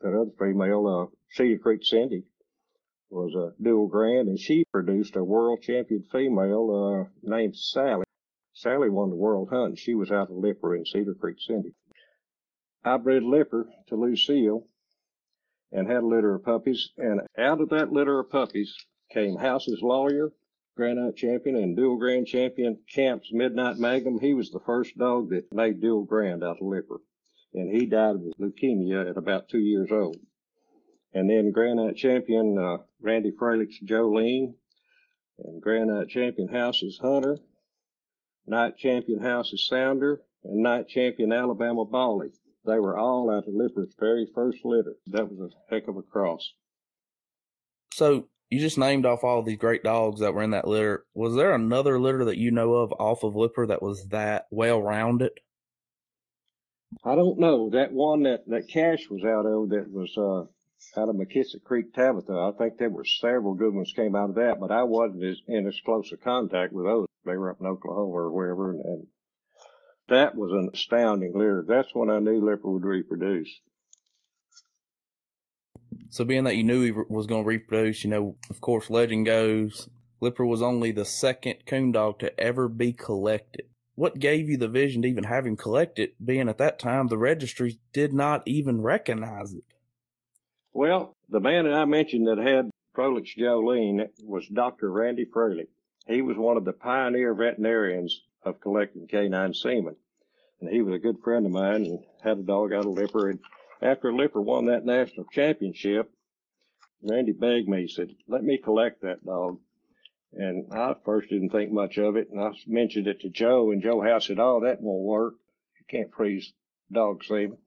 That 0.00 0.14
other 0.14 0.30
female, 0.38 0.86
uh, 0.86 1.16
Cedar 1.30 1.58
Creek 1.58 1.84
Cindy, 1.84 2.24
was 3.10 3.34
a 3.34 3.62
dual 3.62 3.86
grand, 3.86 4.28
and 4.28 4.38
she 4.38 4.64
produced 4.70 5.16
a 5.16 5.24
world 5.24 5.62
champion 5.62 6.04
female 6.12 7.08
uh, 7.08 7.10
named 7.22 7.56
Sally. 7.56 8.04
Sally 8.52 8.90
won 8.90 9.10
the 9.10 9.16
world 9.16 9.48
hunt. 9.50 9.78
She 9.78 9.94
was 9.94 10.10
out 10.10 10.30
of 10.30 10.36
Lipper 10.36 10.76
in 10.76 10.84
Cedar 10.84 11.14
Creek 11.14 11.38
Cindy. 11.40 11.74
I 12.84 12.96
bred 12.98 13.22
Lipper 13.22 13.68
to 13.88 13.96
Lucille 13.96 14.66
and 15.74 15.88
had 15.88 16.04
a 16.04 16.06
litter 16.06 16.36
of 16.36 16.44
puppies, 16.44 16.90
and 16.96 17.20
out 17.36 17.60
of 17.60 17.68
that 17.70 17.92
litter 17.92 18.20
of 18.20 18.30
puppies 18.30 18.72
came 19.12 19.36
House's 19.36 19.80
Lawyer, 19.82 20.32
Grand 20.76 20.98
Night 20.98 21.16
Champion, 21.16 21.56
and 21.56 21.76
Dual 21.76 21.98
Grand 21.98 22.28
Champion 22.28 22.78
Camp's 22.92 23.28
Midnight 23.32 23.76
Magnum. 23.78 24.20
He 24.20 24.34
was 24.34 24.50
the 24.50 24.60
first 24.60 24.96
dog 24.96 25.30
that 25.30 25.52
made 25.52 25.80
Dual 25.80 26.04
Grand 26.04 26.44
out 26.44 26.58
of 26.60 26.66
Lipper, 26.66 27.00
and 27.52 27.74
he 27.74 27.86
died 27.86 28.14
of 28.14 28.22
leukemia 28.40 29.10
at 29.10 29.16
about 29.16 29.48
two 29.48 29.58
years 29.58 29.90
old. 29.90 30.16
And 31.12 31.28
then 31.28 31.50
Grand 31.50 31.76
Night 31.76 31.96
Champion 31.96 32.56
uh, 32.56 32.78
Randy 33.00 33.32
Fralick's 33.32 33.80
Jolene, 33.84 34.54
and 35.38 35.60
Grand 35.60 35.88
Night 35.88 36.08
Champion 36.08 36.48
House's 36.48 36.98
Hunter, 37.02 37.38
Night 38.46 38.76
Champion 38.76 39.20
House's 39.20 39.66
Sounder, 39.66 40.22
and 40.44 40.62
Night 40.62 40.86
Champion 40.86 41.32
Alabama 41.32 41.84
Bally. 41.84 42.30
They 42.66 42.78
were 42.78 42.98
all 42.98 43.30
out 43.30 43.46
of 43.46 43.54
Lipper's 43.54 43.94
very 43.98 44.26
first 44.34 44.58
litter. 44.64 44.94
That 45.08 45.30
was 45.30 45.52
a 45.52 45.74
heck 45.74 45.88
of 45.88 45.96
a 45.96 46.02
cross. 46.02 46.52
So 47.92 48.28
you 48.50 48.58
just 48.58 48.78
named 48.78 49.06
off 49.06 49.24
all 49.24 49.42
these 49.42 49.58
great 49.58 49.82
dogs 49.82 50.20
that 50.20 50.32
were 50.32 50.42
in 50.42 50.50
that 50.50 50.66
litter. 50.66 51.04
Was 51.14 51.34
there 51.34 51.54
another 51.54 52.00
litter 52.00 52.24
that 52.26 52.38
you 52.38 52.50
know 52.50 52.74
of 52.74 52.92
off 52.92 53.22
of 53.22 53.36
Lipper 53.36 53.66
that 53.66 53.82
was 53.82 54.06
that 54.10 54.46
well 54.50 54.80
rounded? 54.82 55.32
I 57.04 57.14
don't 57.14 57.38
know. 57.38 57.70
That 57.70 57.92
one 57.92 58.22
that, 58.22 58.46
that 58.46 58.68
Cash 58.68 59.08
was 59.10 59.24
out 59.24 59.46
of 59.46 59.70
that 59.70 59.90
was 59.90 60.16
uh, 60.16 61.00
out 61.00 61.08
of 61.08 61.16
McKissick 61.16 61.64
Creek, 61.64 61.92
Tabitha. 61.92 62.32
I 62.32 62.52
think 62.56 62.78
there 62.78 62.90
were 62.90 63.04
several 63.04 63.54
good 63.54 63.74
ones 63.74 63.92
came 63.94 64.14
out 64.14 64.30
of 64.30 64.36
that, 64.36 64.60
but 64.60 64.70
I 64.70 64.84
wasn't 64.84 65.24
as, 65.24 65.40
in 65.48 65.66
as 65.66 65.80
close 65.84 66.12
a 66.12 66.16
contact 66.16 66.72
with 66.72 66.86
those. 66.86 67.06
They 67.24 67.36
were 67.36 67.50
up 67.50 67.60
in 67.60 67.66
Oklahoma 67.66 68.12
or 68.12 68.30
wherever, 68.30 68.70
and, 68.70 68.80
and 68.84 69.06
that 70.08 70.34
was 70.34 70.52
an 70.52 70.70
astounding 70.72 71.32
litter. 71.34 71.64
That's 71.66 71.94
when 71.94 72.10
I 72.10 72.18
knew 72.18 72.44
Lipper 72.44 72.70
would 72.70 72.84
reproduce. 72.84 73.60
So, 76.10 76.24
being 76.24 76.44
that 76.44 76.56
you 76.56 76.64
knew 76.64 76.82
he 76.82 76.92
was 76.92 77.26
going 77.26 77.44
to 77.44 77.48
reproduce, 77.48 78.04
you 78.04 78.10
know, 78.10 78.36
of 78.50 78.60
course, 78.60 78.90
legend 78.90 79.26
goes 79.26 79.88
Lipper 80.24 80.46
was 80.46 80.62
only 80.62 80.90
the 80.90 81.04
second 81.04 81.66
coon 81.66 81.92
dog 81.92 82.18
to 82.20 82.40
ever 82.40 82.66
be 82.66 82.94
collected. 82.94 83.66
What 83.94 84.18
gave 84.18 84.48
you 84.48 84.56
the 84.56 84.68
vision 84.68 85.02
to 85.02 85.08
even 85.08 85.24
have 85.24 85.46
him 85.46 85.54
collected, 85.54 86.12
being 86.24 86.48
at 86.48 86.56
that 86.56 86.78
time 86.78 87.08
the 87.08 87.18
registries 87.18 87.76
did 87.92 88.14
not 88.14 88.42
even 88.46 88.80
recognize 88.80 89.52
it? 89.52 89.64
Well, 90.72 91.12
the 91.28 91.40
man 91.40 91.64
that 91.64 91.74
I 91.74 91.84
mentioned 91.84 92.26
that 92.26 92.38
had 92.38 92.70
Froelich's 92.96 93.34
Jolene 93.36 94.08
was 94.22 94.48
Dr. 94.48 94.90
Randy 94.90 95.26
Froelich. 95.26 95.68
He 96.06 96.22
was 96.22 96.38
one 96.38 96.56
of 96.56 96.64
the 96.64 96.72
pioneer 96.72 97.34
veterinarians 97.34 98.22
of 98.44 98.60
collecting 98.60 99.06
canine 99.06 99.54
semen. 99.54 99.96
And 100.60 100.70
he 100.70 100.82
was 100.82 100.94
a 100.94 100.98
good 100.98 101.18
friend 101.22 101.46
of 101.46 101.52
mine 101.52 101.84
and 101.84 101.98
had 102.22 102.38
a 102.38 102.42
dog 102.42 102.72
out 102.72 102.86
of 102.86 102.92
Lipper. 102.92 103.30
And 103.30 103.40
after 103.82 104.12
Lipper 104.12 104.40
won 104.40 104.66
that 104.66 104.84
national 104.86 105.26
championship, 105.32 106.10
Randy 107.02 107.32
begged 107.32 107.68
me, 107.68 107.82
he 107.82 107.88
said, 107.88 108.10
let 108.28 108.42
me 108.42 108.58
collect 108.58 109.02
that 109.02 109.24
dog. 109.24 109.58
And 110.32 110.72
I 110.72 110.94
first 111.04 111.28
didn't 111.28 111.50
think 111.50 111.70
much 111.70 111.98
of 111.98 112.16
it. 112.16 112.28
And 112.30 112.40
I 112.40 112.50
mentioned 112.66 113.06
it 113.06 113.20
to 113.20 113.28
Joe, 113.28 113.70
and 113.70 113.82
Joe 113.82 114.00
House 114.00 114.26
said, 114.26 114.38
oh, 114.38 114.60
that 114.64 114.80
won't 114.80 115.04
work. 115.04 115.34
You 115.78 115.86
can't 115.88 116.14
freeze 116.14 116.52
dog 116.90 117.22
semen. 117.24 117.58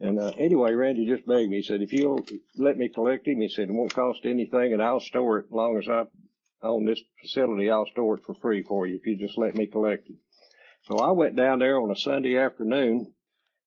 And 0.00 0.18
uh, 0.18 0.32
anyway, 0.36 0.72
Randy 0.72 1.06
just 1.06 1.26
begged 1.26 1.48
me. 1.48 1.58
He 1.58 1.62
said, 1.62 1.80
if 1.80 1.92
you'll 1.92 2.26
let 2.56 2.76
me 2.76 2.88
collect 2.88 3.28
him, 3.28 3.40
he 3.40 3.48
said, 3.48 3.68
it 3.68 3.72
won't 3.72 3.94
cost 3.94 4.20
anything, 4.24 4.72
and 4.72 4.82
I'll 4.82 4.98
store 4.98 5.38
it 5.38 5.46
as 5.46 5.52
long 5.52 5.78
as 5.78 5.88
I 5.88 6.04
own 6.62 6.84
this 6.84 7.00
facility. 7.20 7.70
I'll 7.70 7.86
store 7.86 8.16
it 8.16 8.24
for 8.24 8.34
free 8.34 8.62
for 8.62 8.86
you 8.86 8.96
if 8.96 9.06
you 9.06 9.16
just 9.16 9.38
let 9.38 9.54
me 9.54 9.66
collect 9.66 10.08
it. 10.08 10.16
So 10.82 10.98
I 10.98 11.12
went 11.12 11.36
down 11.36 11.58
there 11.58 11.80
on 11.80 11.90
a 11.90 11.96
Sunday 11.96 12.38
afternoon. 12.38 13.12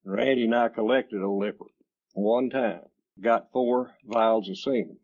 And 0.03 0.13
Randy 0.13 0.45
and 0.45 0.55
I 0.55 0.69
collected 0.69 1.21
a 1.21 1.29
Lipper 1.29 1.65
one 2.13 2.49
time. 2.49 2.81
Got 3.21 3.51
four 3.51 3.95
vials 4.03 4.49
of 4.49 4.57
semen. 4.57 4.97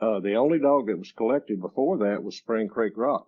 Uh, 0.00 0.20
the 0.20 0.34
only 0.34 0.58
dog 0.58 0.86
that 0.86 0.98
was 0.98 1.12
collected 1.12 1.60
before 1.60 1.98
that 1.98 2.22
was 2.22 2.36
Spring 2.36 2.68
Creek 2.68 2.94
Rock. 2.96 3.26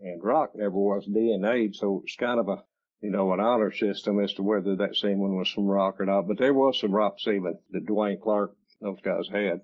And 0.00 0.22
Rock 0.22 0.52
never 0.54 0.70
was 0.70 1.06
DNA'd, 1.06 1.76
so 1.76 1.98
it 1.98 2.02
was 2.04 2.16
kind 2.18 2.40
of 2.40 2.48
a 2.48 2.64
you 3.00 3.10
know, 3.10 3.32
an 3.32 3.40
honor 3.40 3.72
system 3.72 4.20
as 4.20 4.34
to 4.34 4.42
whether 4.42 4.76
that 4.76 4.94
semen 4.94 5.36
was 5.36 5.48
from 5.48 5.66
rock 5.66 6.00
or 6.00 6.06
not. 6.06 6.28
But 6.28 6.38
there 6.38 6.52
was 6.52 6.78
some 6.78 6.92
rock 6.92 7.18
semen 7.18 7.58
that 7.70 7.86
Dwayne 7.86 8.20
Clark, 8.20 8.54
those 8.80 9.00
guys 9.00 9.28
had. 9.32 9.62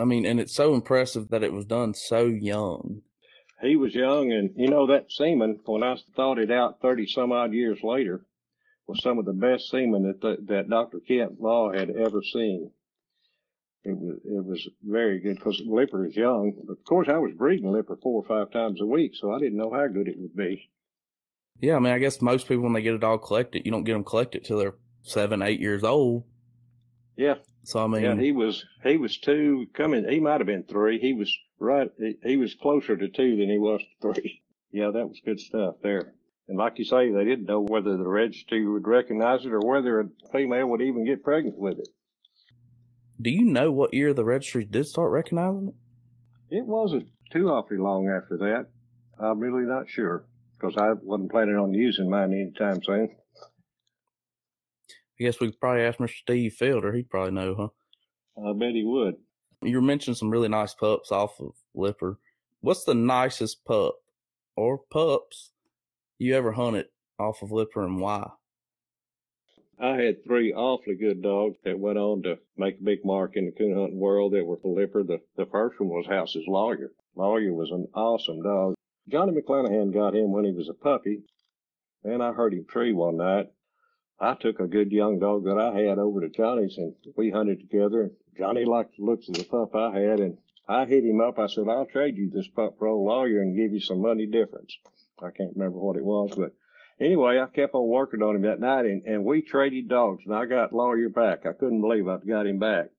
I 0.00 0.04
mean, 0.04 0.26
and 0.26 0.40
it's 0.40 0.54
so 0.54 0.74
impressive 0.74 1.28
that 1.28 1.42
it 1.42 1.52
was 1.52 1.64
done 1.64 1.94
so 1.94 2.26
young. 2.26 3.02
He 3.62 3.76
was 3.76 3.94
young, 3.94 4.32
and 4.32 4.50
you 4.56 4.68
know 4.68 4.86
that 4.88 5.12
semen. 5.12 5.60
When 5.64 5.82
I 5.82 5.96
thought 6.16 6.38
it 6.38 6.50
out 6.50 6.80
thirty 6.80 7.06
some 7.06 7.30
odd 7.30 7.52
years 7.52 7.78
later, 7.82 8.26
was 8.86 9.02
some 9.02 9.18
of 9.18 9.24
the 9.24 9.32
best 9.32 9.70
semen 9.70 10.02
that 10.04 10.20
the, 10.20 10.36
that 10.48 10.68
Dr. 10.68 10.98
Kent 11.00 11.40
Law 11.40 11.72
had 11.72 11.90
ever 11.90 12.22
seen. 12.22 12.70
It 13.84 13.96
was 13.96 14.18
it 14.24 14.44
was 14.44 14.68
very 14.82 15.20
good 15.20 15.36
because 15.36 15.60
Lipper 15.64 16.06
is 16.06 16.16
young. 16.16 16.52
But 16.56 16.72
of 16.72 16.84
course, 16.84 17.08
I 17.08 17.18
was 17.18 17.32
breeding 17.34 17.70
Lipper 17.70 17.98
four 18.02 18.22
or 18.22 18.26
five 18.26 18.52
times 18.52 18.80
a 18.80 18.86
week, 18.86 19.12
so 19.14 19.32
I 19.32 19.38
didn't 19.38 19.58
know 19.58 19.72
how 19.72 19.86
good 19.88 20.08
it 20.08 20.18
would 20.18 20.36
be. 20.36 20.70
Yeah, 21.60 21.76
I 21.76 21.78
mean, 21.78 21.92
I 21.92 21.98
guess 21.98 22.20
most 22.20 22.48
people 22.48 22.64
when 22.64 22.72
they 22.72 22.82
get 22.82 22.94
a 22.94 22.98
dog 22.98 23.22
collected, 23.22 23.64
you 23.64 23.70
don't 23.70 23.84
get 23.84 23.92
them 23.92 24.04
collected 24.04 24.44
till 24.44 24.58
they're 24.58 24.74
seven, 25.02 25.42
eight 25.42 25.60
years 25.60 25.84
old. 25.84 26.24
Yeah. 27.16 27.34
So 27.64 27.84
I 27.84 27.86
mean, 27.86 28.02
yeah, 28.02 28.16
he 28.16 28.32
was 28.32 28.64
he 28.82 28.96
was 28.96 29.18
two 29.18 29.66
coming. 29.74 30.08
He 30.08 30.20
might 30.20 30.40
have 30.40 30.46
been 30.46 30.64
three. 30.64 30.98
He 30.98 31.12
was 31.12 31.32
right. 31.58 31.90
He, 31.98 32.16
he 32.24 32.36
was 32.36 32.54
closer 32.54 32.96
to 32.96 33.08
two 33.08 33.36
than 33.36 33.48
he 33.48 33.58
was 33.58 33.80
to 33.80 34.12
three. 34.12 34.42
Yeah, 34.74 34.90
that 34.90 35.06
was 35.06 35.20
good 35.22 35.38
stuff 35.38 35.74
there. 35.82 36.14
And 36.48 36.56
like 36.56 36.78
you 36.78 36.86
say, 36.86 37.12
they 37.12 37.24
didn't 37.24 37.44
know 37.44 37.60
whether 37.60 37.94
the 37.98 38.08
registry 38.08 38.66
would 38.66 38.86
recognize 38.86 39.44
it 39.44 39.52
or 39.52 39.60
whether 39.60 40.00
a 40.00 40.08
female 40.32 40.66
would 40.68 40.80
even 40.80 41.04
get 41.04 41.22
pregnant 41.22 41.58
with 41.58 41.78
it. 41.78 41.88
Do 43.20 43.28
you 43.28 43.44
know 43.44 43.70
what 43.70 43.92
year 43.92 44.14
the 44.14 44.24
registry 44.24 44.64
did 44.64 44.86
start 44.86 45.12
recognizing 45.12 45.74
it? 46.48 46.56
It 46.56 46.66
wasn't 46.66 47.08
too 47.30 47.50
awfully 47.50 47.78
long 47.78 48.08
after 48.08 48.38
that. 48.38 48.68
I'm 49.18 49.40
really 49.40 49.64
not 49.64 49.90
sure 49.90 50.24
because 50.58 50.76
I 50.78 50.92
wasn't 51.02 51.30
planning 51.30 51.56
on 51.56 51.74
using 51.74 52.08
mine 52.08 52.32
anytime 52.32 52.82
soon. 52.82 53.14
I 55.22 55.24
guess 55.24 55.38
we 55.38 55.52
could 55.52 55.60
probably 55.60 55.84
ask 55.84 56.00
Mr. 56.00 56.16
Steve 56.16 56.54
Fielder. 56.54 56.92
He'd 56.92 57.08
probably 57.08 57.30
know, 57.30 57.54
huh? 58.36 58.44
I 58.44 58.52
bet 58.54 58.74
he 58.74 58.82
would. 58.82 59.14
You 59.62 59.76
were 59.76 59.82
mentioning 59.82 60.16
some 60.16 60.30
really 60.30 60.48
nice 60.48 60.74
pups 60.74 61.12
off 61.12 61.38
of 61.38 61.52
Lipper. 61.76 62.18
What's 62.60 62.82
the 62.82 62.94
nicest 62.94 63.64
pup 63.64 63.94
or 64.56 64.78
pups 64.90 65.52
you 66.18 66.34
ever 66.34 66.50
hunted 66.50 66.86
off 67.20 67.40
of 67.40 67.52
Lipper 67.52 67.84
and 67.84 68.00
why? 68.00 68.30
I 69.80 69.94
had 69.94 70.24
three 70.24 70.52
awfully 70.52 70.96
good 70.96 71.22
dogs 71.22 71.56
that 71.64 71.78
went 71.78 71.98
on 71.98 72.24
to 72.24 72.40
make 72.56 72.80
a 72.80 72.84
big 72.84 73.04
mark 73.04 73.36
in 73.36 73.46
the 73.46 73.52
coon 73.52 73.78
hunting 73.78 74.00
world 74.00 74.32
that 74.32 74.44
were 74.44 74.56
for 74.56 74.74
Lipper. 74.74 75.04
The, 75.04 75.20
the 75.36 75.46
first 75.46 75.78
one 75.78 75.90
was 75.90 76.06
House's 76.08 76.48
Lawyer. 76.48 76.90
Lawyer 77.14 77.52
was 77.52 77.70
an 77.70 77.86
awesome 77.94 78.42
dog. 78.42 78.74
Johnny 79.08 79.40
McClanahan 79.40 79.94
got 79.94 80.16
him 80.16 80.32
when 80.32 80.44
he 80.44 80.52
was 80.52 80.68
a 80.68 80.74
puppy, 80.74 81.20
and 82.02 82.20
I 82.20 82.32
heard 82.32 82.54
him 82.54 82.64
tree 82.68 82.92
one 82.92 83.18
night. 83.18 83.46
I 84.22 84.34
took 84.34 84.60
a 84.60 84.68
good 84.68 84.92
young 84.92 85.18
dog 85.18 85.42
that 85.46 85.58
I 85.58 85.80
had 85.80 85.98
over 85.98 86.20
to 86.20 86.28
Johnny's, 86.28 86.78
and 86.78 86.94
we 87.16 87.30
hunted 87.30 87.58
together. 87.58 88.12
Johnny 88.38 88.64
liked 88.64 88.96
the 88.96 89.04
looks 89.04 89.28
of 89.28 89.34
the 89.34 89.42
pup 89.42 89.74
I 89.74 89.98
had, 89.98 90.20
and 90.20 90.38
I 90.68 90.84
hit 90.84 91.02
him 91.02 91.20
up. 91.20 91.40
I 91.40 91.48
said, 91.48 91.68
I'll 91.68 91.86
trade 91.86 92.16
you 92.16 92.30
this 92.30 92.46
pup 92.46 92.76
for 92.78 92.86
old 92.86 93.04
lawyer 93.04 93.42
and 93.42 93.56
give 93.56 93.72
you 93.72 93.80
some 93.80 94.00
money 94.00 94.26
difference. 94.26 94.78
I 95.20 95.30
can't 95.32 95.56
remember 95.56 95.80
what 95.80 95.96
it 95.96 96.04
was, 96.04 96.30
but 96.36 96.54
anyway, 97.00 97.40
I 97.40 97.46
kept 97.46 97.74
on 97.74 97.88
working 97.88 98.22
on 98.22 98.36
him 98.36 98.42
that 98.42 98.60
night, 98.60 98.84
and, 98.84 99.02
and 99.06 99.24
we 99.24 99.42
traded 99.42 99.88
dogs, 99.88 100.22
and 100.24 100.32
I 100.32 100.46
got 100.46 100.72
lawyer 100.72 101.08
back. 101.08 101.44
I 101.44 101.52
couldn't 101.52 101.80
believe 101.80 102.06
I'd 102.06 102.24
got 102.24 102.46
him 102.46 102.60
back. 102.60 102.90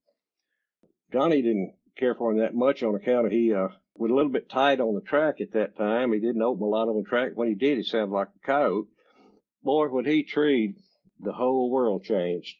Johnny 1.13 1.41
didn't 1.41 1.73
care 1.97 2.15
for 2.15 2.31
him 2.31 2.39
that 2.39 2.53
much 2.53 2.83
on 2.83 2.95
account 2.95 3.27
of 3.27 3.31
he 3.31 3.53
uh, 3.53 3.69
was 3.95 4.11
a 4.11 4.13
little 4.13 4.31
bit 4.31 4.49
tight 4.49 4.81
on 4.81 4.93
the 4.93 5.01
track 5.01 5.39
at 5.39 5.53
that 5.53 5.77
time. 5.77 6.11
He 6.11 6.19
didn't 6.19 6.41
open 6.41 6.63
a 6.63 6.67
lot 6.67 6.89
on 6.89 7.01
the 7.01 7.07
track. 7.07 7.31
When 7.35 7.47
he 7.47 7.55
did, 7.55 7.77
he 7.77 7.83
sounded 7.83 8.13
like 8.13 8.27
a 8.27 8.45
coyote. 8.45 8.87
Boy, 9.63 9.87
when 9.87 10.03
he 10.03 10.23
treed, 10.23 10.75
the 11.23 11.33
whole 11.33 11.69
world 11.69 12.03
changed. 12.03 12.55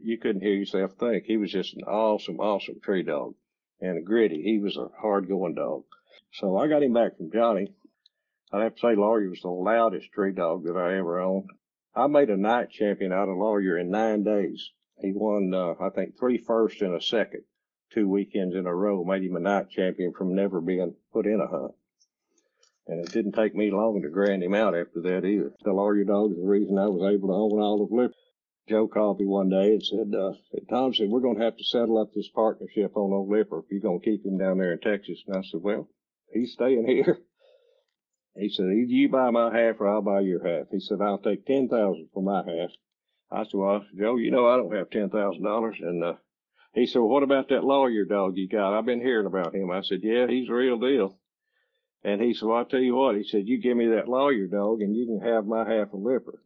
You 0.00 0.18
couldn't 0.18 0.42
hear 0.42 0.54
yourself 0.54 0.92
think. 0.98 1.24
He 1.24 1.36
was 1.36 1.50
just 1.50 1.74
an 1.74 1.84
awesome, 1.84 2.38
awesome 2.40 2.80
tree 2.80 3.02
dog 3.02 3.34
and 3.80 4.04
gritty. 4.04 4.42
He 4.42 4.58
was 4.58 4.76
a 4.76 4.88
hard 5.00 5.28
going 5.28 5.54
dog. 5.54 5.84
So 6.32 6.56
I 6.56 6.68
got 6.68 6.82
him 6.82 6.92
back 6.92 7.16
from 7.16 7.30
Johnny. 7.32 7.72
I'd 8.52 8.62
have 8.62 8.74
to 8.74 8.80
say 8.80 8.94
Lawyer 8.94 9.30
was 9.30 9.40
the 9.40 9.48
loudest 9.48 10.12
tree 10.12 10.32
dog 10.32 10.64
that 10.64 10.76
I 10.76 10.98
ever 10.98 11.20
owned. 11.20 11.50
I 11.94 12.06
made 12.06 12.30
a 12.30 12.36
night 12.36 12.70
champion 12.70 13.12
out 13.12 13.28
of 13.28 13.36
Lawyer 13.36 13.78
in 13.78 13.90
nine 13.90 14.24
days. 14.24 14.70
He 14.98 15.12
won, 15.12 15.52
uh, 15.54 15.74
I 15.80 15.90
think, 15.90 16.18
three 16.18 16.38
firsts 16.38 16.82
and 16.82 16.94
a 16.94 17.00
second 17.00 17.44
two 17.94 18.08
weekends 18.08 18.56
in 18.56 18.66
a 18.66 18.74
row, 18.74 19.04
made 19.04 19.22
him 19.22 19.36
a 19.36 19.40
night 19.40 19.70
champion 19.70 20.12
from 20.12 20.34
never 20.34 20.60
being 20.60 20.94
put 21.12 21.26
in 21.26 21.40
a 21.40 21.46
hunt. 21.46 21.74
And 22.86 23.00
it 23.00 23.12
didn't 23.12 23.32
take 23.32 23.54
me 23.54 23.70
long 23.70 24.02
to 24.02 24.08
grand 24.10 24.42
him 24.42 24.54
out 24.54 24.76
after 24.76 25.00
that 25.02 25.24
either. 25.24 25.52
The 25.64 25.72
lawyer 25.72 26.04
dog 26.04 26.32
is 26.32 26.36
the 26.36 26.46
reason 26.46 26.78
I 26.78 26.86
was 26.86 27.14
able 27.14 27.28
to 27.28 27.34
own 27.34 27.60
all 27.60 27.82
of 27.82 27.90
Lipper. 27.90 28.14
Joe 28.68 28.88
called 28.88 29.20
me 29.20 29.26
one 29.26 29.50
day 29.50 29.72
and 29.72 29.82
said, 29.82 30.14
uh, 30.18 30.32
Tom 30.70 30.94
said, 30.94 31.08
we're 31.08 31.20
going 31.20 31.38
to 31.38 31.44
have 31.44 31.56
to 31.56 31.64
settle 31.64 31.98
up 31.98 32.12
this 32.14 32.28
partnership 32.34 32.96
on 32.96 33.12
old 33.12 33.28
Lipper 33.28 33.58
if 33.58 33.66
you're 33.70 33.80
going 33.80 34.00
to 34.00 34.04
keep 34.04 34.24
him 34.24 34.38
down 34.38 34.58
there 34.58 34.72
in 34.72 34.80
Texas. 34.80 35.22
And 35.26 35.36
I 35.36 35.42
said, 35.42 35.60
well, 35.62 35.88
he's 36.32 36.52
staying 36.52 36.86
here. 36.88 37.18
He 38.36 38.48
said, 38.48 38.64
either 38.64 38.90
you 38.90 39.08
buy 39.08 39.30
my 39.30 39.56
half 39.56 39.80
or 39.80 39.88
I'll 39.88 40.02
buy 40.02 40.20
your 40.20 40.46
half. 40.46 40.66
He 40.70 40.80
said, 40.80 41.00
I'll 41.00 41.18
take 41.18 41.46
10000 41.46 42.08
for 42.12 42.22
my 42.22 42.38
half. 42.38 42.70
I 43.30 43.44
said, 43.44 43.54
well, 43.54 43.84
Joe, 43.98 44.16
you 44.16 44.30
know 44.30 44.48
I 44.48 44.56
don't 44.56 44.74
have 44.74 44.90
$10,000. 44.90 45.82
And, 45.82 46.04
uh, 46.04 46.14
he 46.74 46.86
said, 46.86 46.98
well, 46.98 47.08
what 47.08 47.22
about 47.22 47.48
that 47.50 47.64
lawyer 47.64 48.04
dog 48.04 48.36
you 48.36 48.48
got? 48.48 48.76
I've 48.76 48.86
been 48.86 49.00
hearing 49.00 49.26
about 49.26 49.54
him. 49.54 49.70
I 49.70 49.82
said, 49.82 50.00
yeah, 50.02 50.26
he's 50.26 50.48
the 50.48 50.54
real 50.54 50.78
deal. 50.78 51.18
And 52.04 52.20
he 52.20 52.34
said, 52.34 52.46
well, 52.46 52.58
I'll 52.58 52.64
tell 52.66 52.80
you 52.80 52.94
what. 52.94 53.16
He 53.16 53.24
said, 53.24 53.48
you 53.48 53.60
give 53.60 53.76
me 53.76 53.88
that 53.88 54.08
lawyer 54.08 54.46
dog 54.46 54.82
and 54.82 54.94
you 54.94 55.06
can 55.06 55.20
have 55.26 55.46
my 55.46 55.60
half 55.60 55.92
a 55.92 55.96
Lipper. 55.96 56.42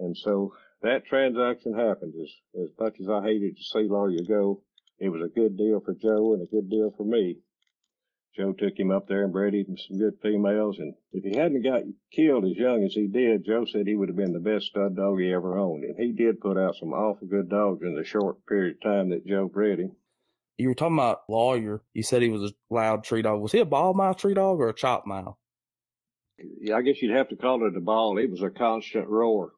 And 0.00 0.16
so 0.16 0.52
that 0.82 1.06
transaction 1.06 1.72
happened. 1.72 2.14
As, 2.20 2.62
as 2.62 2.68
much 2.78 2.96
as 3.00 3.08
I 3.08 3.22
hated 3.22 3.56
to 3.56 3.62
see 3.62 3.88
lawyer 3.88 4.18
go, 4.26 4.62
it 4.98 5.08
was 5.08 5.22
a 5.22 5.28
good 5.28 5.56
deal 5.56 5.80
for 5.80 5.94
Joe 5.94 6.34
and 6.34 6.42
a 6.42 6.50
good 6.50 6.68
deal 6.68 6.92
for 6.96 7.04
me. 7.04 7.38
Joe 8.36 8.52
took 8.52 8.76
him 8.76 8.90
up 8.90 9.06
there 9.06 9.22
and 9.22 9.32
bred 9.32 9.54
him 9.54 9.76
some 9.78 9.98
good 9.98 10.18
females. 10.20 10.80
And 10.80 10.94
if 11.12 11.22
he 11.22 11.38
hadn't 11.38 11.62
got 11.62 11.82
killed 12.10 12.44
as 12.44 12.56
young 12.56 12.82
as 12.82 12.92
he 12.92 13.06
did, 13.06 13.44
Joe 13.44 13.64
said 13.64 13.86
he 13.86 13.94
would 13.94 14.08
have 14.08 14.16
been 14.16 14.32
the 14.32 14.40
best 14.40 14.66
stud 14.66 14.96
dog 14.96 15.20
he 15.20 15.32
ever 15.32 15.56
owned. 15.56 15.84
And 15.84 15.96
he 15.96 16.10
did 16.10 16.40
put 16.40 16.58
out 16.58 16.74
some 16.74 16.92
awful 16.92 17.28
good 17.28 17.48
dogs 17.48 17.82
in 17.82 17.94
the 17.94 18.02
short 18.02 18.44
period 18.46 18.76
of 18.76 18.82
time 18.82 19.10
that 19.10 19.24
Joe 19.24 19.46
bred 19.46 19.78
him. 19.78 19.92
You 20.58 20.68
were 20.68 20.74
talking 20.74 20.96
about 20.96 21.22
lawyer. 21.28 21.82
You 21.94 22.02
said 22.02 22.22
he 22.22 22.28
was 22.28 22.50
a 22.50 22.54
loud 22.70 23.04
tree 23.04 23.22
dog. 23.22 23.40
Was 23.40 23.52
he 23.52 23.58
a 23.58 23.64
bawl 23.64 23.94
mouth 23.94 24.16
tree 24.16 24.34
dog 24.34 24.60
or 24.60 24.68
a 24.68 24.74
chop 24.74 25.06
mouth? 25.06 25.36
Yeah, 26.60 26.76
I 26.76 26.82
guess 26.82 27.00
you'd 27.02 27.16
have 27.16 27.28
to 27.30 27.36
call 27.36 27.66
it 27.66 27.76
a 27.76 27.80
bawl. 27.80 28.18
It 28.18 28.30
was 28.30 28.42
a 28.42 28.50
constant 28.50 29.08
roar. 29.08 29.52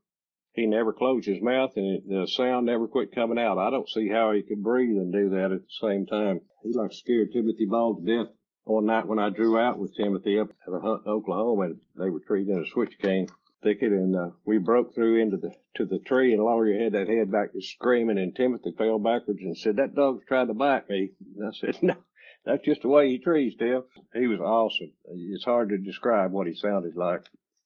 He 0.55 0.67
never 0.67 0.93
closed 0.95 1.27
his 1.27 1.43
mouth 1.43 1.73
and 1.77 1.97
it, 1.97 2.09
the 2.09 2.27
sound 2.27 2.65
never 2.67 2.89
quit 2.89 3.15
coming 3.15 3.39
out. 3.39 3.59
I 3.59 3.71
don't 3.71 3.89
see 3.89 4.09
how 4.09 4.33
he 4.33 4.43
could 4.43 4.63
breathe 4.63 4.97
and 4.97 5.13
do 5.13 5.31
that 5.31 5.53
at 5.53 5.61
the 5.61 5.89
same 5.89 6.07
time. 6.07 6.41
He 6.63 6.73
like 6.73 6.93
scared 6.93 7.33
Timothy 7.33 7.67
Ball 7.67 7.97
to 7.97 8.03
death 8.03 8.33
one 8.65 8.87
night 8.87 9.07
when 9.07 9.19
I 9.19 9.29
drew 9.29 9.59
out 9.59 9.79
with 9.79 9.95
Timothy 9.95 10.39
up 10.39 10.49
at 10.67 10.75
a 10.75 10.81
hunt 10.81 11.03
in 11.05 11.13
Oklahoma, 11.13 11.67
and 11.67 11.81
they 11.95 12.11
were 12.11 12.21
treating 12.21 12.59
a 12.59 12.67
switch 12.67 12.99
cane 12.99 13.29
thicket, 13.67 13.91
and 13.91 14.15
uh, 14.15 14.31
we 14.45 14.59
broke 14.59 14.95
through 14.95 15.21
into 15.21 15.37
the 15.37 15.53
to 15.75 15.85
the 15.85 15.99
tree, 15.99 16.33
and 16.33 16.43
Lawyer 16.43 16.79
had 16.79 16.93
that 16.93 17.09
head 17.09 17.33
back 17.33 17.49
screaming, 17.59 18.17
and 18.17 18.35
Timothy 18.35 18.73
fell 18.79 19.01
backwards 19.01 19.41
and 19.43 19.59
said, 19.59 19.77
"That 19.77 19.97
dog's 19.97 20.25
trying 20.29 20.47
to 20.47 20.55
bite 20.55 20.89
me." 20.89 21.11
And 21.37 21.49
I 21.49 21.51
said, 21.53 21.77
"No, 21.83 21.97
that's 22.45 22.65
just 22.65 22.83
the 22.83 22.89
way 22.89 23.09
he 23.11 23.19
trees, 23.19 23.55
Tim. 23.59 23.83
He 24.15 24.29
was 24.29 24.39
awesome. 24.39 24.93
It's 25.07 25.45
hard 25.45 25.71
to 25.71 25.79
describe 25.79 26.31
what 26.31 26.47
he 26.47 26.55
sounded 26.55 26.95
like. 26.95 27.23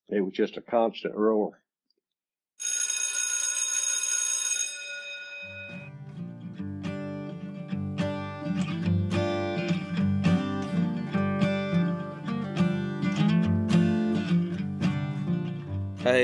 It 0.08 0.22
was 0.22 0.32
just 0.32 0.56
a 0.56 0.62
constant 0.62 1.14
roar. 1.14 1.60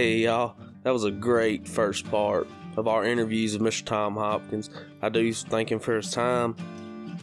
Hey, 0.07 0.19
y'all. 0.19 0.55
That 0.85 0.92
was 0.92 1.03
a 1.03 1.11
great 1.11 1.66
first 1.66 2.09
part 2.09 2.47
of 2.77 2.87
our 2.87 3.05
interviews 3.05 3.59
with 3.59 3.62
Mr. 3.62 3.85
Tom 3.85 4.14
Hopkins. 4.14 4.71
I 5.03 5.09
do 5.09 5.33
thank 5.33 5.73
him 5.73 5.81
for 5.81 5.97
his 5.97 6.12
time, 6.12 6.55